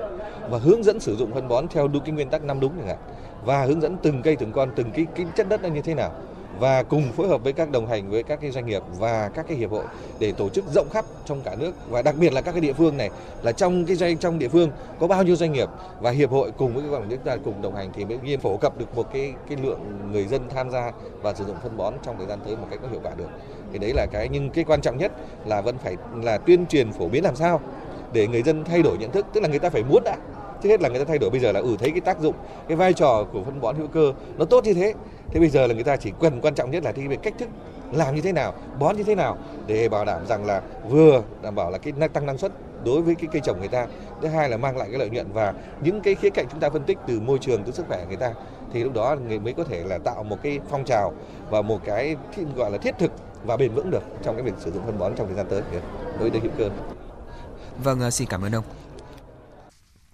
và 0.51 0.59
hướng 0.59 0.85
dẫn 0.85 1.01
sử 1.01 1.17
dụng 1.17 1.33
phân 1.35 1.49
bón 1.49 1.69
theo 1.69 1.89
đúng 1.89 2.05
cái 2.05 2.13
nguyên 2.13 2.29
tắc 2.29 2.45
năm 2.45 2.61
đúng 2.61 2.73
chẳng 2.79 2.87
hạn 2.87 2.99
và 3.45 3.65
hướng 3.65 3.81
dẫn 3.81 3.97
từng 4.03 4.23
cây 4.23 4.37
từng 4.37 4.53
con 4.53 4.73
từng 4.77 4.91
cái, 4.91 5.07
cái 5.15 5.27
chất 5.37 5.49
đất 5.49 5.63
nó 5.63 5.69
như 5.69 5.83
thế 5.83 5.95
nào 5.95 6.13
và 6.59 6.83
cùng 6.83 7.13
phối 7.13 7.29
hợp 7.29 7.45
với 7.45 7.53
các 7.53 7.71
đồng 7.71 7.87
hành 7.87 8.11
với 8.11 8.23
các 8.23 8.41
cái 8.41 8.51
doanh 8.51 8.67
nghiệp 8.67 8.83
và 8.99 9.31
các 9.35 9.47
cái 9.49 9.57
hiệp 9.57 9.71
hội 9.71 9.85
để 10.19 10.33
tổ 10.33 10.49
chức 10.49 10.65
rộng 10.75 10.89
khắp 10.93 11.05
trong 11.25 11.41
cả 11.45 11.55
nước. 11.59 11.73
Và 11.91 12.03
đặc 12.03 12.15
biệt 12.19 12.33
là 12.33 12.41
các 12.41 12.53
cái 12.53 12.61
địa 12.61 12.73
phương 12.73 12.97
này, 12.97 13.11
là 13.43 13.53
trong 13.53 13.85
cái 13.85 13.97
doanh, 13.97 14.19
trong 14.19 14.39
địa 14.39 14.49
phương 14.49 14.71
có 15.01 15.07
bao 15.07 15.23
nhiêu 15.23 15.37
doanh 15.37 15.53
nghiệp 15.53 15.69
và 16.01 16.11
hiệp 16.11 16.31
hội 16.31 16.51
cùng 16.57 16.75
với 16.75 16.83
các 16.83 16.97
quản 16.97 17.09
lý 17.09 17.17
ta 17.25 17.37
cùng 17.45 17.63
đồng 17.63 17.75
hành 17.75 17.91
thì 17.95 18.05
mới 18.05 18.19
nhiên 18.23 18.41
phổ 18.41 18.57
cập 18.57 18.79
được 18.79 18.97
một 18.97 19.13
cái 19.13 19.35
cái 19.49 19.59
lượng 19.63 19.81
người 20.13 20.25
dân 20.25 20.49
tham 20.55 20.71
gia 20.71 20.93
và 21.23 21.35
sử 21.35 21.45
dụng 21.45 21.57
phân 21.63 21.77
bón 21.77 21.95
trong 22.03 22.17
thời 22.19 22.27
gian 22.27 22.39
tới 22.45 22.57
một 22.57 22.67
cách 22.71 22.79
có 22.83 22.89
hiệu 22.89 23.01
quả 23.03 23.13
được. 23.17 23.29
Thì 23.73 23.79
đấy 23.79 23.93
là 23.95 24.07
cái, 24.13 24.29
nhưng 24.29 24.51
cái 24.51 24.65
quan 24.65 24.81
trọng 24.81 24.99
nhất 24.99 25.13
là 25.47 25.61
vẫn 25.61 25.79
phải 25.79 25.97
là 26.23 26.39
tuyên 26.39 26.67
truyền 26.67 26.93
phổ 26.93 27.09
biến 27.09 27.25
làm 27.25 27.37
sao 27.37 27.61
để 28.13 28.27
người 28.27 28.43
dân 28.43 28.65
thay 28.65 28.83
đổi 28.83 28.99
nhận 28.99 29.11
thức, 29.11 29.27
tức 29.33 29.41
là 29.41 29.49
người 29.49 29.59
ta 29.59 29.71
phải 29.71 29.83
muốn 29.83 30.03
đã. 30.05 30.17
Trước 30.63 30.69
hết 30.69 30.81
là 30.81 30.89
người 30.89 30.99
ta 30.99 31.05
thay 31.05 31.19
đổi, 31.19 31.31
bây 31.31 31.41
giờ 31.41 31.53
là 31.53 31.61
ừ 31.61 31.77
thấy 31.79 31.91
cái 31.91 32.01
tác 32.01 32.21
dụng, 32.21 32.35
cái 32.69 32.77
vai 32.77 32.93
trò 32.93 33.25
của 33.33 33.43
phân 33.45 33.61
bón 33.61 33.77
hữu 33.77 33.87
cơ 33.87 34.13
nó 34.39 34.45
tốt 34.45 34.65
như 34.65 34.75
thế 34.75 34.95
thế 35.33 35.41
bây 35.41 35.49
giờ 35.49 35.67
là 35.67 35.75
người 35.75 35.85
ta 35.85 35.97
chỉ 35.97 36.13
cần 36.21 36.41
quan 36.41 36.55
trọng 36.55 36.71
nhất 36.71 36.85
là 36.85 36.93
cái 36.93 37.07
cách 37.23 37.35
thức 37.39 37.49
làm 37.93 38.15
như 38.15 38.21
thế 38.21 38.33
nào 38.33 38.55
bón 38.79 38.97
như 38.97 39.03
thế 39.03 39.15
nào 39.15 39.39
để 39.67 39.89
bảo 39.89 40.05
đảm 40.05 40.27
rằng 40.27 40.45
là 40.45 40.63
vừa 40.89 41.23
đảm 41.43 41.55
bảo 41.55 41.71
là 41.71 41.79
cái 41.79 41.93
tăng 42.13 42.27
năng 42.27 42.39
suất 42.39 42.53
đối 42.85 43.03
với 43.03 43.15
cái 43.15 43.29
cây 43.33 43.43
trồng 43.45 43.59
người 43.59 43.69
ta 43.69 43.87
thứ 44.23 44.29
hai 44.29 44.49
là 44.49 44.57
mang 44.57 44.77
lại 44.77 44.89
cái 44.91 44.99
lợi 44.99 45.11
nhuận 45.11 45.27
và 45.33 45.55
những 45.81 46.01
cái 46.01 46.15
khía 46.15 46.31
cạnh 46.31 46.47
chúng 46.51 46.61
ta 46.61 46.71
phân 46.71 46.83
tích 46.83 46.99
từ 47.07 47.21
môi 47.21 47.39
trường 47.39 47.65
từ 47.65 47.73
sức 47.73 47.87
khỏe 47.89 48.05
người 48.09 48.17
ta 48.17 48.33
thì 48.73 48.85
lúc 48.85 48.95
đó 48.95 49.17
người 49.29 49.39
mới 49.39 49.53
có 49.53 49.65
thể 49.65 49.85
là 49.85 49.99
tạo 49.99 50.23
một 50.23 50.39
cái 50.43 50.61
phong 50.71 50.85
trào 50.85 51.13
và 51.51 51.63
một 51.63 51.81
cái 51.85 52.17
gọi 52.57 52.71
là 52.71 52.79
thiết 52.79 52.95
thực 52.99 53.13
và 53.45 53.57
bền 53.57 53.75
vững 53.75 53.91
được 53.91 54.03
trong 54.23 54.37
cái 54.37 54.45
việc 54.45 54.55
sử 54.59 54.73
dụng 54.73 54.87
phân 54.87 54.99
bón 54.99 55.15
trong 55.17 55.27
thời 55.27 55.37
gian 55.37 55.47
tới 55.49 55.63
đối 56.19 56.31
với 56.31 56.41
hữu 56.41 56.53
cơ. 56.59 56.71
Vâng, 57.85 58.01
à, 58.01 58.11
xin 58.11 58.29
cảm 58.29 58.45
ơn 58.45 58.53
ông. 58.53 58.65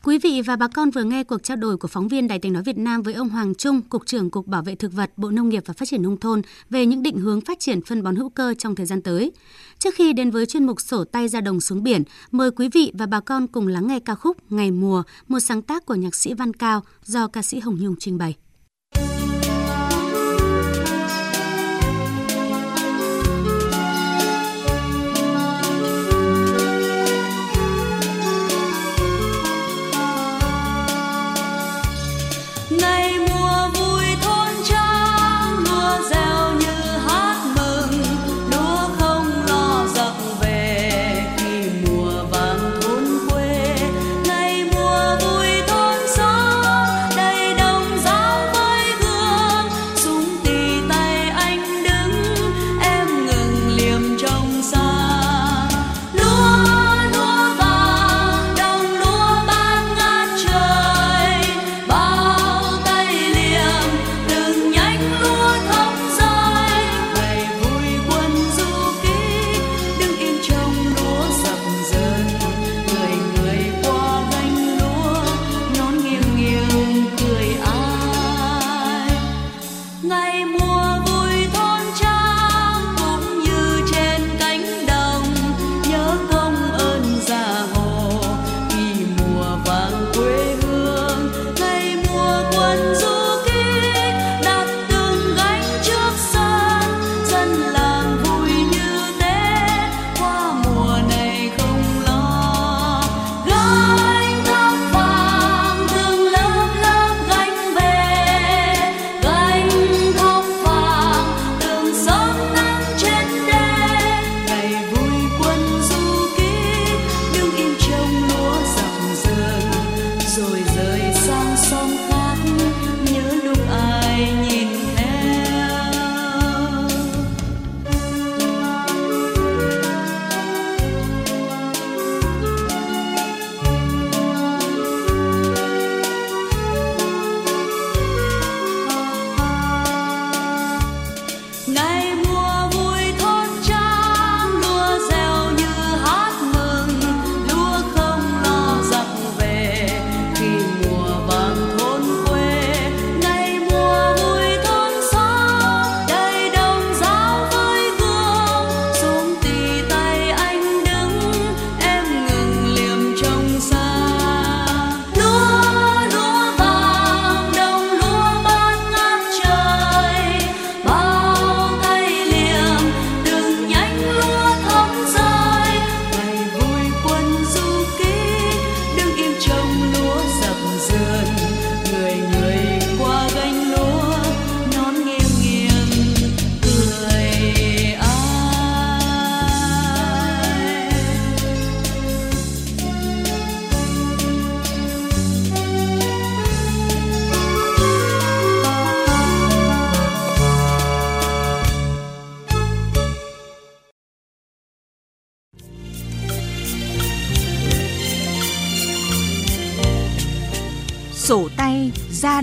Quý 0.08 0.18
vị 0.18 0.42
và 0.42 0.56
bà 0.56 0.68
con 0.68 0.90
vừa 0.90 1.04
nghe 1.04 1.24
cuộc 1.24 1.42
trao 1.42 1.56
đổi 1.56 1.76
của 1.76 1.88
phóng 1.88 2.08
viên 2.08 2.28
Đài 2.28 2.38
tiếng 2.38 2.52
nói 2.52 2.62
Việt 2.62 2.78
Nam 2.78 3.02
với 3.02 3.14
ông 3.14 3.28
Hoàng 3.28 3.54
Trung, 3.54 3.82
Cục 3.82 4.06
trưởng 4.06 4.30
Cục 4.30 4.46
Bảo 4.46 4.62
vệ 4.62 4.74
Thực 4.74 4.92
vật, 4.92 5.10
Bộ 5.16 5.30
Nông 5.30 5.48
nghiệp 5.48 5.62
và 5.66 5.74
Phát 5.74 5.88
triển 5.88 6.02
Nông 6.02 6.20
thôn 6.20 6.42
về 6.70 6.86
những 6.86 7.02
định 7.02 7.18
hướng 7.18 7.40
phát 7.40 7.60
triển 7.60 7.80
phân 7.82 8.02
bón 8.02 8.16
hữu 8.16 8.28
cơ 8.28 8.54
trong 8.58 8.74
thời 8.74 8.86
gian 8.86 9.02
tới. 9.02 9.32
Trước 9.78 9.94
khi 9.94 10.12
đến 10.12 10.30
với 10.30 10.46
chuyên 10.46 10.66
mục 10.66 10.80
sổ 10.80 11.04
tay 11.04 11.28
ra 11.28 11.40
đồng 11.40 11.60
xuống 11.60 11.82
biển, 11.82 12.02
mời 12.30 12.50
quý 12.50 12.68
vị 12.68 12.92
và 12.94 13.06
bà 13.06 13.20
con 13.20 13.46
cùng 13.46 13.66
lắng 13.66 13.86
nghe 13.86 14.00
ca 14.00 14.14
khúc 14.14 14.36
Ngày 14.52 14.70
mùa, 14.70 15.02
một 15.28 15.40
sáng 15.40 15.62
tác 15.62 15.86
của 15.86 15.94
nhạc 15.94 16.14
sĩ 16.14 16.34
Văn 16.34 16.54
Cao 16.54 16.82
do 17.04 17.26
ca 17.26 17.42
sĩ 17.42 17.58
Hồng 17.58 17.78
Nhung 17.80 17.94
trình 17.98 18.18
bày. 18.18 18.36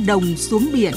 Đồng 0.08 0.36
xuống 0.36 0.70
biển. 0.74 0.94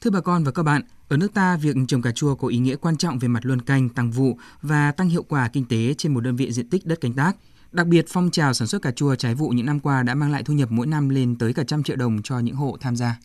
Thưa 0.00 0.10
bà 0.10 0.20
con 0.20 0.44
và 0.44 0.52
các 0.52 0.62
bạn, 0.62 0.82
ở 1.08 1.16
nước 1.16 1.34
ta, 1.34 1.56
việc 1.56 1.76
trồng 1.88 2.02
cà 2.02 2.12
chua 2.12 2.34
có 2.34 2.48
ý 2.48 2.58
nghĩa 2.58 2.76
quan 2.76 2.96
trọng 2.96 3.18
về 3.18 3.28
mặt 3.28 3.46
luân 3.46 3.62
canh, 3.62 3.88
tăng 3.88 4.10
vụ 4.10 4.38
và 4.62 4.92
tăng 4.92 5.08
hiệu 5.08 5.22
quả 5.22 5.48
kinh 5.48 5.64
tế 5.64 5.94
trên 5.98 6.14
một 6.14 6.20
đơn 6.20 6.36
vị 6.36 6.52
diện 6.52 6.68
tích 6.68 6.86
đất 6.86 7.00
canh 7.00 7.12
tác. 7.12 7.36
Đặc 7.72 7.86
biệt, 7.86 8.04
phong 8.08 8.30
trào 8.30 8.54
sản 8.54 8.68
xuất 8.68 8.82
cà 8.82 8.90
chua 8.90 9.14
trái 9.14 9.34
vụ 9.34 9.48
những 9.48 9.66
năm 9.66 9.80
qua 9.80 10.02
đã 10.02 10.14
mang 10.14 10.32
lại 10.32 10.42
thu 10.42 10.54
nhập 10.54 10.70
mỗi 10.70 10.86
năm 10.86 11.08
lên 11.08 11.36
tới 11.38 11.54
cả 11.54 11.64
trăm 11.64 11.82
triệu 11.82 11.96
đồng 11.96 12.22
cho 12.22 12.38
những 12.38 12.54
hộ 12.54 12.76
tham 12.80 12.96
gia. 12.96 13.16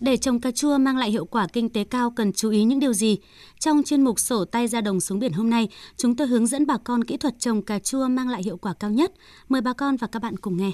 Để 0.00 0.16
trồng 0.16 0.40
cà 0.40 0.50
chua 0.50 0.78
mang 0.78 0.96
lại 0.96 1.10
hiệu 1.10 1.24
quả 1.24 1.46
kinh 1.52 1.68
tế 1.68 1.84
cao 1.84 2.10
cần 2.10 2.32
chú 2.32 2.50
ý 2.50 2.64
những 2.64 2.78
điều 2.78 2.92
gì? 2.92 3.18
Trong 3.60 3.82
chuyên 3.82 4.02
mục 4.02 4.20
sổ 4.20 4.44
tay 4.44 4.68
ra 4.68 4.80
đồng 4.80 5.00
xuống 5.00 5.18
biển 5.18 5.32
hôm 5.32 5.50
nay, 5.50 5.68
chúng 5.96 6.16
tôi 6.16 6.26
hướng 6.26 6.46
dẫn 6.46 6.66
bà 6.66 6.76
con 6.84 7.04
kỹ 7.04 7.16
thuật 7.16 7.34
trồng 7.38 7.62
cà 7.62 7.78
chua 7.78 8.08
mang 8.08 8.28
lại 8.28 8.42
hiệu 8.42 8.56
quả 8.56 8.74
cao 8.80 8.90
nhất. 8.90 9.12
Mời 9.48 9.60
bà 9.60 9.72
con 9.72 9.96
và 9.96 10.06
các 10.06 10.22
bạn 10.22 10.36
cùng 10.36 10.56
nghe. 10.56 10.70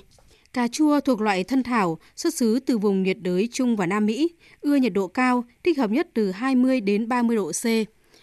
Cà 0.52 0.68
chua 0.68 1.00
thuộc 1.00 1.20
loại 1.20 1.44
thân 1.44 1.62
thảo, 1.62 1.98
xuất 2.16 2.34
xứ 2.34 2.60
từ 2.66 2.78
vùng 2.78 3.02
nhiệt 3.02 3.16
đới 3.22 3.48
Trung 3.52 3.76
và 3.76 3.86
Nam 3.86 4.06
Mỹ, 4.06 4.28
ưa 4.60 4.76
nhiệt 4.76 4.92
độ 4.92 5.06
cao, 5.06 5.44
thích 5.64 5.78
hợp 5.78 5.90
nhất 5.90 6.08
từ 6.14 6.30
20 6.30 6.80
đến 6.80 7.08
30 7.08 7.36
độ 7.36 7.52
C 7.52 7.64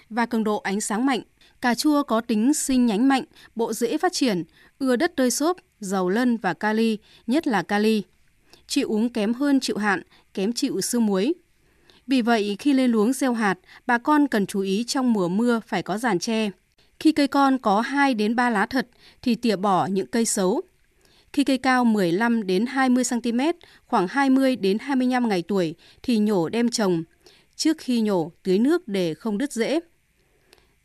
và 0.09 0.25
cường 0.25 0.43
độ 0.43 0.57
ánh 0.57 0.81
sáng 0.81 1.05
mạnh. 1.05 1.21
Cà 1.61 1.75
chua 1.75 2.03
có 2.03 2.21
tính 2.21 2.53
sinh 2.53 2.85
nhánh 2.85 3.07
mạnh, 3.07 3.23
bộ 3.55 3.73
rễ 3.73 3.97
phát 3.97 4.13
triển, 4.13 4.43
ưa 4.79 4.95
đất 4.95 5.15
tơi 5.15 5.31
xốp, 5.31 5.57
giàu 5.79 6.09
lân 6.09 6.37
và 6.37 6.53
kali, 6.53 6.97
nhất 7.27 7.47
là 7.47 7.63
kali. 7.63 8.03
Chịu 8.67 8.89
uống 8.89 9.09
kém 9.09 9.33
hơn 9.33 9.59
chịu 9.59 9.77
hạn, 9.77 10.01
kém 10.35 10.53
chịu 10.53 10.81
sương 10.81 11.05
muối. 11.05 11.33
Vì 12.07 12.21
vậy, 12.21 12.55
khi 12.59 12.73
lên 12.73 12.91
luống 12.91 13.13
gieo 13.13 13.33
hạt, 13.33 13.59
bà 13.87 13.97
con 13.97 14.27
cần 14.27 14.45
chú 14.45 14.59
ý 14.59 14.83
trong 14.83 15.13
mùa 15.13 15.27
mưa 15.27 15.59
phải 15.67 15.83
có 15.83 15.97
giàn 15.97 16.19
tre. 16.19 16.49
Khi 16.99 17.11
cây 17.11 17.27
con 17.27 17.57
có 17.57 17.81
2 17.81 18.13
đến 18.13 18.35
3 18.35 18.49
lá 18.49 18.65
thật 18.65 18.87
thì 19.21 19.35
tỉa 19.35 19.55
bỏ 19.55 19.85
những 19.85 20.07
cây 20.07 20.25
xấu. 20.25 20.61
Khi 21.33 21.43
cây 21.43 21.57
cao 21.57 21.85
15 21.85 22.47
đến 22.47 22.65
20 22.65 23.03
cm, 23.09 23.39
khoảng 23.85 24.07
20 24.07 24.55
đến 24.55 24.79
25 24.79 25.29
ngày 25.29 25.41
tuổi 25.41 25.75
thì 26.03 26.17
nhổ 26.17 26.49
đem 26.49 26.69
trồng. 26.69 27.03
Trước 27.55 27.77
khi 27.77 28.01
nhổ, 28.01 28.31
tưới 28.43 28.59
nước 28.59 28.87
để 28.87 29.13
không 29.13 29.37
đứt 29.37 29.51
rễ. 29.51 29.79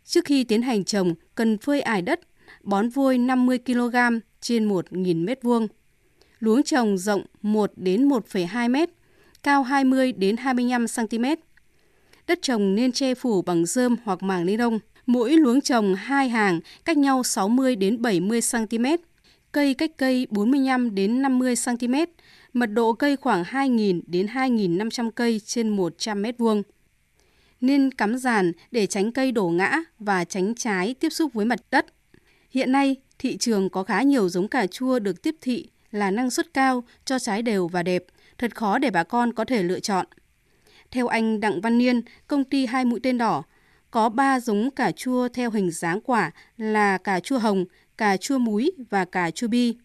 Trước 0.05 0.25
khi 0.25 0.45
tiến 0.45 0.63
hành 0.63 0.85
trồng, 0.85 1.15
cần 1.35 1.59
phơi 1.59 1.81
ải 1.81 2.03
đất, 2.03 2.21
bón 2.63 2.89
vôi 2.89 3.19
50 3.19 3.59
kg 3.59 3.97
trên 4.41 4.69
1.000 4.69 5.25
m2. 5.25 5.67
Luống 6.39 6.63
trồng 6.63 6.99
rộng 6.99 7.23
1 7.43 7.73
đến 7.77 8.09
1,2 8.09 8.71
mét, 8.71 8.91
cao 9.43 9.63
20 9.63 10.13
đến 10.13 10.37
25 10.37 10.87
cm. 10.97 11.25
Đất 12.27 12.39
trồng 12.43 12.75
nên 12.75 12.93
che 12.93 13.15
phủ 13.15 13.43
bằng 13.43 13.67
rơm 13.67 13.97
hoặc 14.05 14.23
màng 14.23 14.47
ni 14.47 14.57
lông. 14.57 14.79
Mỗi 15.07 15.37
luống 15.37 15.61
trồng 15.61 15.95
hai 15.95 16.29
hàng 16.29 16.61
cách 16.85 16.97
nhau 16.97 17.23
60 17.23 17.77
đến 17.77 18.03
70 18.03 18.41
cm. 18.53 18.85
Cây 19.53 19.75
cách 19.75 19.91
cây 19.97 20.27
45 20.31 20.95
đến 20.95 21.23
50 21.23 21.55
cm. 21.65 21.95
Mật 22.53 22.67
độ 22.67 22.93
cây 22.93 23.17
khoảng 23.17 23.43
2.000 23.43 24.01
đến 24.07 24.27
2.500 24.27 25.11
cây 25.11 25.41
trên 25.45 25.69
100 25.69 26.23
m2. 26.23 26.63
Nên 27.61 27.91
cắm 27.91 28.19
giàn 28.19 28.53
để 28.71 28.87
tránh 28.87 29.13
cây 29.13 29.33
đổ 29.33 29.49
ngã 29.49 29.81
và 29.99 30.25
tránh 30.25 30.55
trái 30.55 30.95
tiếp 30.95 31.11
xúc 31.11 31.33
với 31.33 31.47
mặt 31.47 31.61
đất. 31.71 31.87
Hiện 32.51 32.73
nay, 32.73 32.97
thị 33.19 33.37
trường 33.37 33.71
có 33.71 33.83
khá 33.85 34.03
nhiều 34.03 34.29
giống 34.29 34.49
cà 34.49 34.67
chua 34.67 34.99
được 34.99 35.23
tiếp 35.23 35.37
thị 35.41 35.69
là 35.91 36.11
năng 36.11 36.31
suất 36.31 36.55
cao, 36.55 36.85
cho 37.05 37.19
trái 37.19 37.43
đều 37.43 37.69
và 37.69 37.83
đẹp, 37.83 38.05
thật 38.41 38.57
khó 38.57 38.79
để 38.79 38.91
bà 38.91 39.05
con 39.05 39.33
có 39.33 39.45
thể 39.45 39.63
lựa 39.63 39.81
chọn. 39.81 40.07
Theo 40.91 41.07
anh 41.07 41.41
Đặng 41.41 41.61
Văn 41.61 41.79
Niên, 41.79 42.01
công 42.27 42.45
ty 42.45 42.67
Hai 42.67 42.85
Mũi 42.85 43.01
Tên 43.03 43.19
Đỏ, 43.19 43.43
có 43.91 44.09
3 44.09 44.41
giống 44.41 44.71
cà 44.71 44.93
chua 44.93 45.29
theo 45.29 45.51
hình 45.51 45.71
dáng 45.71 46.01
quả 46.01 46.31
là 46.57 46.99
cà 46.99 47.21
chua 47.21 47.39
hồng, 47.39 47.65
cà 47.97 48.17
chua 48.17 48.39
múi 48.39 48.73
và 48.91 49.05
cà 49.05 49.31
chua 49.31 49.49
bi. 49.49 49.77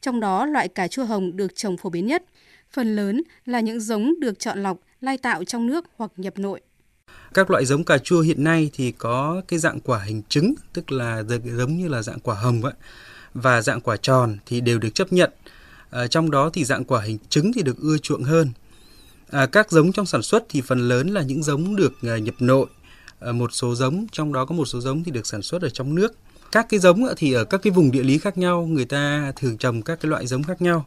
Trong 0.00 0.20
đó, 0.20 0.46
loại 0.46 0.68
cà 0.68 0.88
chua 0.88 1.04
hồng 1.04 1.36
được 1.36 1.56
trồng 1.56 1.76
phổ 1.76 1.90
biến 1.90 2.06
nhất. 2.06 2.24
Phần 2.70 2.96
lớn 2.96 3.22
là 3.44 3.60
những 3.60 3.80
giống 3.80 4.20
được 4.20 4.38
chọn 4.38 4.62
lọc, 4.62 4.78
lai 5.00 5.18
tạo 5.18 5.44
trong 5.44 5.66
nước 5.66 5.84
hoặc 5.96 6.10
nhập 6.16 6.38
nội. 6.38 6.60
Các 7.34 7.50
loại 7.50 7.64
giống 7.64 7.84
cà 7.84 7.98
chua 7.98 8.20
hiện 8.20 8.44
nay 8.44 8.70
thì 8.72 8.92
có 8.92 9.42
cái 9.48 9.58
dạng 9.58 9.80
quả 9.80 9.98
hình 9.98 10.22
trứng, 10.28 10.54
tức 10.72 10.92
là 10.92 11.22
giống 11.44 11.76
như 11.76 11.88
là 11.88 12.02
dạng 12.02 12.20
quả 12.20 12.34
hồng 12.34 12.60
vậy, 12.60 12.74
và 13.34 13.62
dạng 13.62 13.80
quả 13.80 13.96
tròn 13.96 14.38
thì 14.46 14.60
đều 14.60 14.78
được 14.78 14.94
chấp 14.94 15.12
nhận. 15.12 15.30
À, 15.94 16.06
trong 16.06 16.30
đó 16.30 16.50
thì 16.52 16.64
dạng 16.64 16.84
quả 16.84 17.02
hình 17.02 17.18
trứng 17.28 17.52
thì 17.52 17.62
được 17.62 17.78
ưa 17.78 17.98
chuộng 17.98 18.22
hơn. 18.22 18.50
À, 19.30 19.46
các 19.46 19.70
giống 19.70 19.92
trong 19.92 20.06
sản 20.06 20.22
xuất 20.22 20.44
thì 20.48 20.60
phần 20.60 20.88
lớn 20.88 21.08
là 21.08 21.22
những 21.22 21.42
giống 21.42 21.76
được 21.76 21.92
à, 22.02 22.18
nhập 22.18 22.34
nội. 22.38 22.66
À, 23.20 23.32
một 23.32 23.50
số 23.52 23.74
giống, 23.74 24.06
trong 24.12 24.32
đó 24.32 24.44
có 24.44 24.54
một 24.54 24.64
số 24.64 24.80
giống 24.80 25.04
thì 25.04 25.12
được 25.12 25.26
sản 25.26 25.42
xuất 25.42 25.62
ở 25.62 25.68
trong 25.68 25.94
nước. 25.94 26.14
Các 26.52 26.66
cái 26.68 26.80
giống 26.80 27.06
thì 27.16 27.32
ở 27.32 27.44
các 27.44 27.62
cái 27.62 27.70
vùng 27.70 27.90
địa 27.90 28.02
lý 28.02 28.18
khác 28.18 28.38
nhau, 28.38 28.66
người 28.66 28.84
ta 28.84 29.32
thường 29.36 29.58
trồng 29.58 29.82
các 29.82 30.00
cái 30.00 30.10
loại 30.10 30.26
giống 30.26 30.42
khác 30.42 30.62
nhau. 30.62 30.86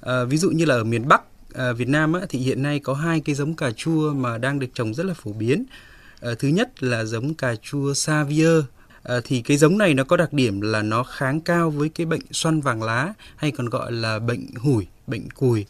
À, 0.00 0.24
ví 0.24 0.36
dụ 0.36 0.50
như 0.50 0.64
là 0.64 0.74
ở 0.74 0.84
miền 0.84 1.08
Bắc 1.08 1.22
à, 1.54 1.72
Việt 1.72 1.88
Nam 1.88 2.12
á, 2.12 2.20
thì 2.28 2.38
hiện 2.38 2.62
nay 2.62 2.78
có 2.78 2.94
hai 2.94 3.20
cái 3.20 3.34
giống 3.34 3.54
cà 3.54 3.70
chua 3.70 4.12
mà 4.12 4.38
đang 4.38 4.58
được 4.58 4.68
trồng 4.74 4.94
rất 4.94 5.06
là 5.06 5.14
phổ 5.14 5.32
biến. 5.32 5.64
À, 6.20 6.30
thứ 6.38 6.48
nhất 6.48 6.82
là 6.82 7.04
giống 7.04 7.34
cà 7.34 7.54
chua 7.62 7.94
Savier 7.94 8.62
à, 9.04 9.20
thì 9.24 9.42
cái 9.42 9.56
giống 9.56 9.78
này 9.78 9.94
nó 9.94 10.04
có 10.04 10.16
đặc 10.16 10.32
điểm 10.32 10.60
là 10.60 10.82
nó 10.82 11.02
kháng 11.02 11.40
cao 11.40 11.70
với 11.70 11.88
cái 11.88 12.06
bệnh 12.06 12.22
xoăn 12.32 12.60
vàng 12.60 12.82
lá 12.82 13.14
hay 13.36 13.50
còn 13.50 13.68
gọi 13.68 13.92
là 13.92 14.18
bệnh 14.18 14.46
hủi, 14.54 14.86
bệnh 15.06 15.30
cùi. 15.30 15.66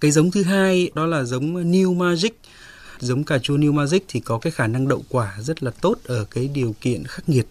Cái 0.00 0.10
giống 0.10 0.30
thứ 0.30 0.42
hai 0.42 0.90
đó 0.94 1.06
là 1.06 1.24
giống 1.24 1.72
New 1.72 1.94
Magic. 1.94 2.40
Giống 2.98 3.24
cà 3.24 3.38
chua 3.38 3.56
New 3.56 3.72
Magic 3.72 4.04
thì 4.08 4.20
có 4.20 4.38
cái 4.38 4.50
khả 4.50 4.66
năng 4.66 4.88
đậu 4.88 5.04
quả 5.08 5.36
rất 5.40 5.62
là 5.62 5.70
tốt 5.70 5.98
ở 6.04 6.24
cái 6.30 6.48
điều 6.54 6.74
kiện 6.80 7.04
khắc 7.04 7.28
nghiệt. 7.28 7.46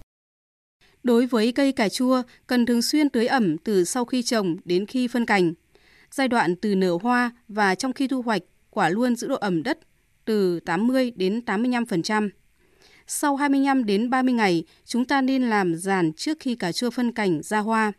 Đối 1.04 1.26
với 1.26 1.52
cây 1.52 1.72
cà 1.72 1.90
chua, 1.90 2.22
cần 2.48 2.66
thường 2.66 2.82
xuyên 2.82 3.10
tưới 3.10 3.28
ẩm 3.28 3.58
từ 3.58 3.84
sau 3.84 4.06
khi 4.06 4.24
trồng 4.24 4.58
đến 4.66 4.86
khi 4.86 5.08
phân 5.08 5.26
cành. 5.26 5.54
Giai 6.12 6.28
đoạn 6.28 6.56
từ 6.56 6.76
nở 6.76 6.98
hoa 7.02 7.32
và 7.48 7.76
trong 7.76 7.94
khi 7.94 8.08
thu 8.08 8.22
hoạch, 8.22 8.42
quả 8.70 8.90
luôn 8.90 9.16
giữ 9.16 9.28
độ 9.28 9.36
ẩm 9.36 9.64
đất 9.64 9.80
từ 10.26 10.60
80 10.60 11.12
đến 11.16 11.42
85%. 11.46 12.30
Sau 13.10 13.36
25 13.36 13.86
đến 13.86 14.10
30 14.10 14.34
ngày, 14.34 14.64
chúng 14.86 15.06
ta 15.06 15.22
nên 15.22 15.44
làm 15.44 15.76
giàn 15.76 16.14
trước 16.14 16.38
khi 16.40 16.56
cà 16.56 16.72
chua 16.72 16.90
phân 16.90 17.12
cảnh 17.12 17.42
ra 17.44 17.60
hoa. 17.60 17.92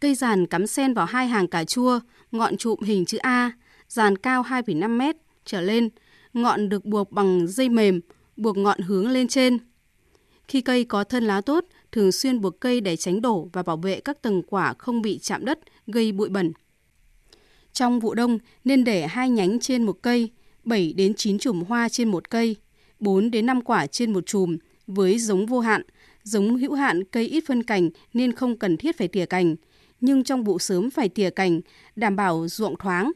Cây 0.00 0.14
giàn 0.14 0.46
cắm 0.46 0.66
sen 0.66 0.94
vào 0.94 1.06
hai 1.06 1.26
hàng 1.26 1.48
cà 1.48 1.64
chua, 1.64 2.00
ngọn 2.32 2.56
trụm 2.56 2.80
hình 2.82 3.04
chữ 3.04 3.18
A, 3.18 3.52
giàn 3.88 4.18
cao 4.18 4.42
2,5 4.42 4.88
m 4.98 5.16
trở 5.44 5.60
lên, 5.60 5.88
ngọn 6.32 6.68
được 6.68 6.84
buộc 6.84 7.12
bằng 7.12 7.46
dây 7.46 7.68
mềm, 7.68 8.00
buộc 8.36 8.56
ngọn 8.56 8.80
hướng 8.80 9.08
lên 9.08 9.28
trên. 9.28 9.58
Khi 10.48 10.60
cây 10.60 10.84
có 10.84 11.04
thân 11.04 11.24
lá 11.24 11.40
tốt, 11.40 11.64
thường 11.92 12.12
xuyên 12.12 12.40
buộc 12.40 12.60
cây 12.60 12.80
để 12.80 12.96
tránh 12.96 13.20
đổ 13.22 13.48
và 13.52 13.62
bảo 13.62 13.76
vệ 13.76 14.00
các 14.00 14.22
tầng 14.22 14.42
quả 14.42 14.74
không 14.78 15.02
bị 15.02 15.18
chạm 15.18 15.44
đất, 15.44 15.58
gây 15.86 16.12
bụi 16.12 16.28
bẩn. 16.28 16.52
Trong 17.72 18.00
vụ 18.00 18.14
đông 18.14 18.38
nên 18.64 18.84
để 18.84 19.06
hai 19.06 19.30
nhánh 19.30 19.60
trên 19.60 19.82
một 19.82 19.98
cây, 20.02 20.30
7 20.64 20.92
đến 20.92 21.14
9 21.14 21.38
chùm 21.38 21.64
hoa 21.64 21.88
trên 21.88 22.10
một 22.10 22.30
cây, 22.30 22.56
4 23.00 23.30
đến 23.30 23.46
5 23.46 23.60
quả 23.60 23.86
trên 23.86 24.12
một 24.12 24.26
chùm 24.26 24.56
với 24.86 25.18
giống 25.18 25.46
vô 25.46 25.60
hạn. 25.60 25.82
Giống 26.22 26.56
hữu 26.56 26.74
hạn 26.74 27.04
cây 27.04 27.24
ít 27.24 27.44
phân 27.46 27.62
cành 27.62 27.90
nên 28.12 28.32
không 28.32 28.58
cần 28.58 28.76
thiết 28.76 28.98
phải 28.98 29.08
tỉa 29.08 29.26
cành, 29.26 29.56
nhưng 30.00 30.24
trong 30.24 30.44
vụ 30.44 30.58
sớm 30.58 30.90
phải 30.90 31.08
tỉa 31.08 31.30
cành, 31.30 31.60
đảm 31.96 32.16
bảo 32.16 32.48
ruộng 32.48 32.76
thoáng. 32.76 33.12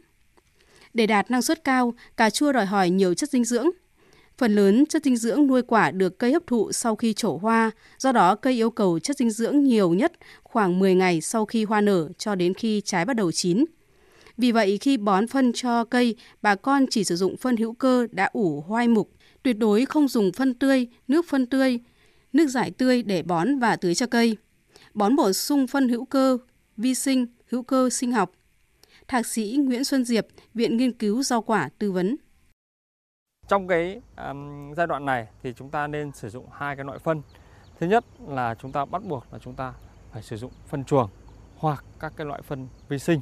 Để 0.94 1.06
đạt 1.06 1.30
năng 1.30 1.42
suất 1.42 1.64
cao, 1.64 1.94
cà 2.16 2.30
chua 2.30 2.52
đòi 2.52 2.66
hỏi 2.66 2.90
nhiều 2.90 3.14
chất 3.14 3.30
dinh 3.30 3.44
dưỡng. 3.44 3.66
Phần 4.38 4.54
lớn 4.54 4.86
chất 4.86 5.04
dinh 5.04 5.16
dưỡng 5.16 5.46
nuôi 5.46 5.62
quả 5.62 5.90
được 5.90 6.18
cây 6.18 6.32
hấp 6.32 6.46
thụ 6.46 6.72
sau 6.72 6.96
khi 6.96 7.12
trổ 7.12 7.36
hoa, 7.36 7.70
do 7.98 8.12
đó 8.12 8.34
cây 8.34 8.54
yêu 8.54 8.70
cầu 8.70 8.98
chất 8.98 9.16
dinh 9.16 9.30
dưỡng 9.30 9.64
nhiều 9.64 9.94
nhất 9.94 10.12
khoảng 10.42 10.78
10 10.78 10.94
ngày 10.94 11.20
sau 11.20 11.46
khi 11.46 11.64
hoa 11.64 11.80
nở 11.80 12.08
cho 12.18 12.34
đến 12.34 12.54
khi 12.54 12.82
trái 12.84 13.04
bắt 13.04 13.16
đầu 13.16 13.32
chín. 13.32 13.64
Vì 14.36 14.52
vậy, 14.52 14.78
khi 14.78 14.96
bón 14.96 15.26
phân 15.26 15.52
cho 15.52 15.84
cây, 15.84 16.16
bà 16.42 16.54
con 16.54 16.86
chỉ 16.90 17.04
sử 17.04 17.16
dụng 17.16 17.36
phân 17.36 17.56
hữu 17.56 17.72
cơ 17.72 18.06
đã 18.10 18.30
ủ 18.32 18.64
hoai 18.66 18.88
mục 18.88 19.10
Tuyệt 19.42 19.58
đối 19.58 19.84
không 19.84 20.08
dùng 20.08 20.32
phân 20.32 20.54
tươi, 20.54 20.86
nước 21.08 21.24
phân 21.28 21.46
tươi, 21.46 21.80
nước 22.32 22.46
giải 22.46 22.70
tươi 22.70 23.02
để 23.02 23.22
bón 23.22 23.58
và 23.58 23.76
tưới 23.76 23.94
cho 23.94 24.06
cây. 24.06 24.36
Bón 24.94 25.16
bổ 25.16 25.32
sung 25.32 25.66
phân 25.66 25.88
hữu 25.88 26.04
cơ, 26.04 26.38
vi 26.76 26.94
sinh, 26.94 27.26
hữu 27.50 27.62
cơ 27.62 27.90
sinh 27.90 28.12
học. 28.12 28.30
Thạc 29.08 29.26
sĩ 29.26 29.56
Nguyễn 29.60 29.84
Xuân 29.84 30.04
Diệp, 30.04 30.26
Viện 30.54 30.76
Nghiên 30.76 30.92
cứu 30.92 31.22
Rau 31.22 31.42
quả 31.42 31.70
tư 31.78 31.92
vấn. 31.92 32.16
Trong 33.48 33.68
cái 33.68 34.00
um, 34.16 34.74
giai 34.74 34.86
đoạn 34.86 35.04
này 35.04 35.26
thì 35.42 35.52
chúng 35.56 35.70
ta 35.70 35.86
nên 35.86 36.12
sử 36.12 36.28
dụng 36.28 36.46
hai 36.52 36.76
cái 36.76 36.84
loại 36.84 36.98
phân. 36.98 37.22
Thứ 37.80 37.86
nhất 37.86 38.04
là 38.28 38.54
chúng 38.54 38.72
ta 38.72 38.84
bắt 38.84 39.04
buộc 39.04 39.32
là 39.32 39.38
chúng 39.38 39.54
ta 39.54 39.74
phải 40.12 40.22
sử 40.22 40.36
dụng 40.36 40.52
phân 40.66 40.84
chuồng 40.84 41.10
hoặc 41.56 41.84
các 42.00 42.12
cái 42.16 42.26
loại 42.26 42.42
phân 42.42 42.68
vi 42.88 42.98
sinh. 42.98 43.20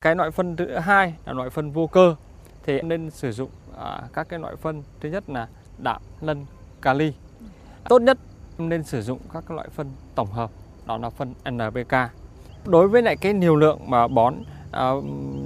Cái 0.00 0.16
loại 0.16 0.30
phân 0.30 0.56
thứ 0.56 0.78
hai 0.78 1.14
là 1.26 1.32
loại 1.32 1.50
phân 1.50 1.72
vô 1.72 1.86
cơ 1.86 2.16
thì 2.62 2.82
nên 2.82 3.10
sử 3.10 3.32
dụng 3.32 3.50
à, 3.80 4.02
các 4.12 4.28
cái 4.28 4.38
loại 4.38 4.56
phân. 4.56 4.82
Thứ 5.00 5.08
nhất 5.08 5.30
là 5.30 5.48
đạm 5.78 6.02
lân 6.20 6.46
kali. 6.82 7.12
Tốt 7.88 8.02
nhất 8.02 8.18
nên 8.58 8.84
sử 8.84 9.02
dụng 9.02 9.18
các 9.32 9.50
loại 9.50 9.68
phân 9.68 9.90
tổng 10.14 10.32
hợp 10.32 10.50
đó 10.86 10.96
là 10.96 11.10
phân 11.10 11.34
NPK 11.50 11.94
đối 12.64 12.88
với 12.88 13.02
lại 13.02 13.16
cái 13.16 13.34
liều 13.34 13.56
lượng 13.56 13.90
mà 13.90 14.08
bón 14.08 14.34
à, 14.72 14.90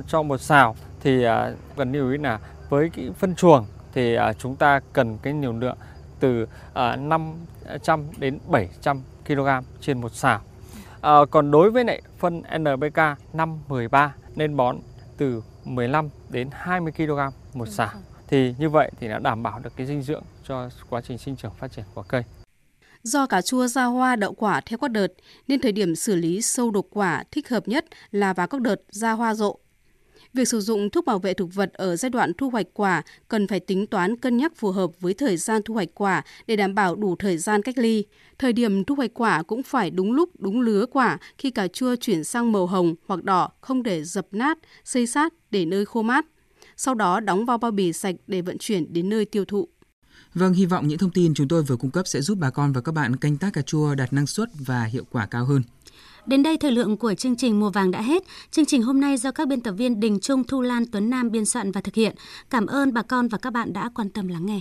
cho 0.07 0.23
một 0.23 0.41
xào 0.41 0.77
thì 1.01 1.25
à, 1.25 1.53
cần 1.77 1.93
lưu 1.93 2.11
ý 2.11 2.19
là 2.19 2.39
với 2.69 2.91
cái 2.91 3.11
phân 3.19 3.35
chuồng 3.35 3.67
thì 3.93 4.15
à, 4.15 4.33
chúng 4.33 4.57
ta 4.57 4.81
cần 4.93 5.19
cái 5.23 5.33
liều 5.33 5.53
lượng 5.53 5.77
từ 6.21 6.47
500 6.75 8.07
đến 8.17 8.39
700 8.47 9.03
kg 9.27 9.49
trên 9.81 10.01
một 10.01 10.13
xào. 10.13 10.41
À, 11.01 11.13
còn 11.31 11.51
đối 11.51 11.71
với 11.71 11.85
lại 11.85 12.03
phân 12.19 12.43
NPK 12.59 12.99
513 13.33 14.15
nên 14.37 14.57
bón 14.57 14.77
từ 15.17 15.43
15 15.65 16.09
đến 16.29 16.49
20 16.53 16.93
kg 16.93 17.19
một 17.55 17.69
xào. 17.69 17.89
Thì 18.35 18.55
như 18.59 18.69
vậy 18.69 18.91
thì 19.01 19.09
đã 19.09 19.19
đảm 19.19 19.43
bảo 19.43 19.59
được 19.59 19.73
cái 19.77 19.87
dinh 19.87 20.03
dưỡng 20.03 20.23
cho 20.49 20.69
quá 20.91 21.01
trình 21.01 21.19
sinh 21.19 21.37
trưởng 21.37 21.53
phát 21.59 21.73
triển 21.73 21.85
của 21.95 22.03
cây. 22.03 22.23
Do 23.03 23.27
cà 23.27 23.43
chua 23.43 23.67
ra 23.67 23.85
hoa 23.85 24.17
đậu 24.17 24.33
quả 24.35 24.61
theo 24.61 24.79
các 24.79 24.91
đợt, 24.91 25.07
nên 25.49 25.61
thời 25.61 25.73
điểm 25.73 25.95
xử 25.95 26.17
lý 26.17 26.43
sâu 26.43 26.71
đục 26.71 26.89
quả 26.91 27.25
thích 27.31 27.49
hợp 27.49 27.69
nhất 27.69 27.85
là 28.11 28.33
vào 28.33 28.47
các 28.47 28.61
đợt 28.61 28.77
ra 28.91 29.13
hoa 29.13 29.35
rộ. 29.35 29.59
Việc 30.33 30.49
sử 30.49 30.61
dụng 30.61 30.91
thuốc 30.91 31.05
bảo 31.05 31.19
vệ 31.19 31.35
thực 31.35 31.55
vật 31.55 31.73
ở 31.73 31.97
giai 31.97 32.11
đoạn 32.11 32.33
thu 32.39 32.51
hoạch 32.51 32.67
quả 32.75 33.03
cần 33.29 33.47
phải 33.47 33.61
tính 33.61 33.87
toán 33.87 34.17
cân 34.17 34.37
nhắc 34.37 34.53
phù 34.57 34.71
hợp 34.71 34.91
với 35.01 35.15
thời 35.15 35.37
gian 35.37 35.63
thu 35.65 35.75
hoạch 35.75 35.95
quả 35.95 36.23
để 36.47 36.57
đảm 36.57 36.75
bảo 36.75 36.97
đủ 36.97 37.17
thời 37.17 37.39
gian 37.39 37.63
cách 37.63 37.79
ly. 37.79 38.05
Thời 38.39 38.53
điểm 38.53 38.85
thu 38.85 38.95
hoạch 38.95 39.11
quả 39.15 39.43
cũng 39.43 39.63
phải 39.63 39.91
đúng 39.91 40.13
lúc, 40.13 40.31
đúng 40.39 40.61
lứa 40.61 40.87
quả 40.87 41.19
khi 41.39 41.51
cà 41.51 41.69
chua 41.69 41.97
chuyển 41.97 42.25
sang 42.25 42.53
màu 42.53 42.67
hồng 42.67 42.95
hoặc 43.07 43.25
đỏ, 43.25 43.51
không 43.61 43.83
để 43.83 44.05
dập 44.05 44.27
nát, 44.31 44.59
xây 44.85 45.07
sát 45.07 45.33
để 45.51 45.65
nơi 45.65 45.85
khô 45.85 46.03
mát. 46.03 46.27
Sau 46.77 46.95
đó 46.95 47.21
đóng 47.21 47.45
vào 47.45 47.59
bao 47.59 47.71
bì 47.71 47.93
sạch 47.93 48.15
để 48.27 48.43
vận 48.43 48.59
chuyển 48.59 48.93
đến 48.93 49.09
nơi 49.09 49.25
tiêu 49.25 49.45
thụ. 49.45 49.69
Vâng, 50.35 50.53
hy 50.53 50.67
vọng 50.67 50.89
những 50.89 50.99
thông 50.99 51.11
tin 51.11 51.35
chúng 51.35 51.49
tôi 51.49 51.63
vừa 51.63 51.77
cung 51.77 51.91
cấp 51.91 52.07
sẽ 52.07 52.21
giúp 52.21 52.39
bà 52.39 52.51
con 52.51 52.73
và 52.73 52.81
các 52.81 52.93
bạn 52.93 53.17
canh 53.17 53.37
tác 53.37 53.53
cà 53.53 53.63
chua 53.63 53.95
đạt 53.95 54.13
năng 54.13 54.27
suất 54.27 54.49
và 54.67 54.85
hiệu 54.85 55.05
quả 55.11 55.27
cao 55.27 55.45
hơn. 55.45 55.63
Đến 56.27 56.43
đây 56.43 56.57
thời 56.57 56.73
lượng 56.73 56.97
của 56.97 57.15
chương 57.15 57.37
trình 57.37 57.61
Mùa 57.61 57.71
vàng 57.71 57.91
đã 57.91 58.03
hết. 58.03 58.23
Chương 58.51 58.65
trình 58.65 58.83
hôm 58.83 59.01
nay 59.01 59.17
do 59.17 59.31
các 59.31 59.49
biên 59.49 59.61
tập 59.61 59.73
viên 59.73 60.01
Đình 60.01 60.21
Trung, 60.21 60.45
Thu 60.45 60.61
Lan, 60.61 60.85
Tuấn 60.93 61.11
Nam 61.11 61.31
biên 61.31 61.45
soạn 61.45 61.73
và 61.73 61.81
thực 61.81 61.95
hiện. 61.95 62.15
Cảm 62.51 62.67
ơn 62.67 62.93
bà 62.93 63.03
con 63.03 63.29
và 63.29 63.39
các 63.39 63.53
bạn 63.53 63.73
đã 63.73 63.91
quan 63.95 64.11
tâm 64.11 64.29
lắng 64.29 64.47
nghe. 64.47 64.61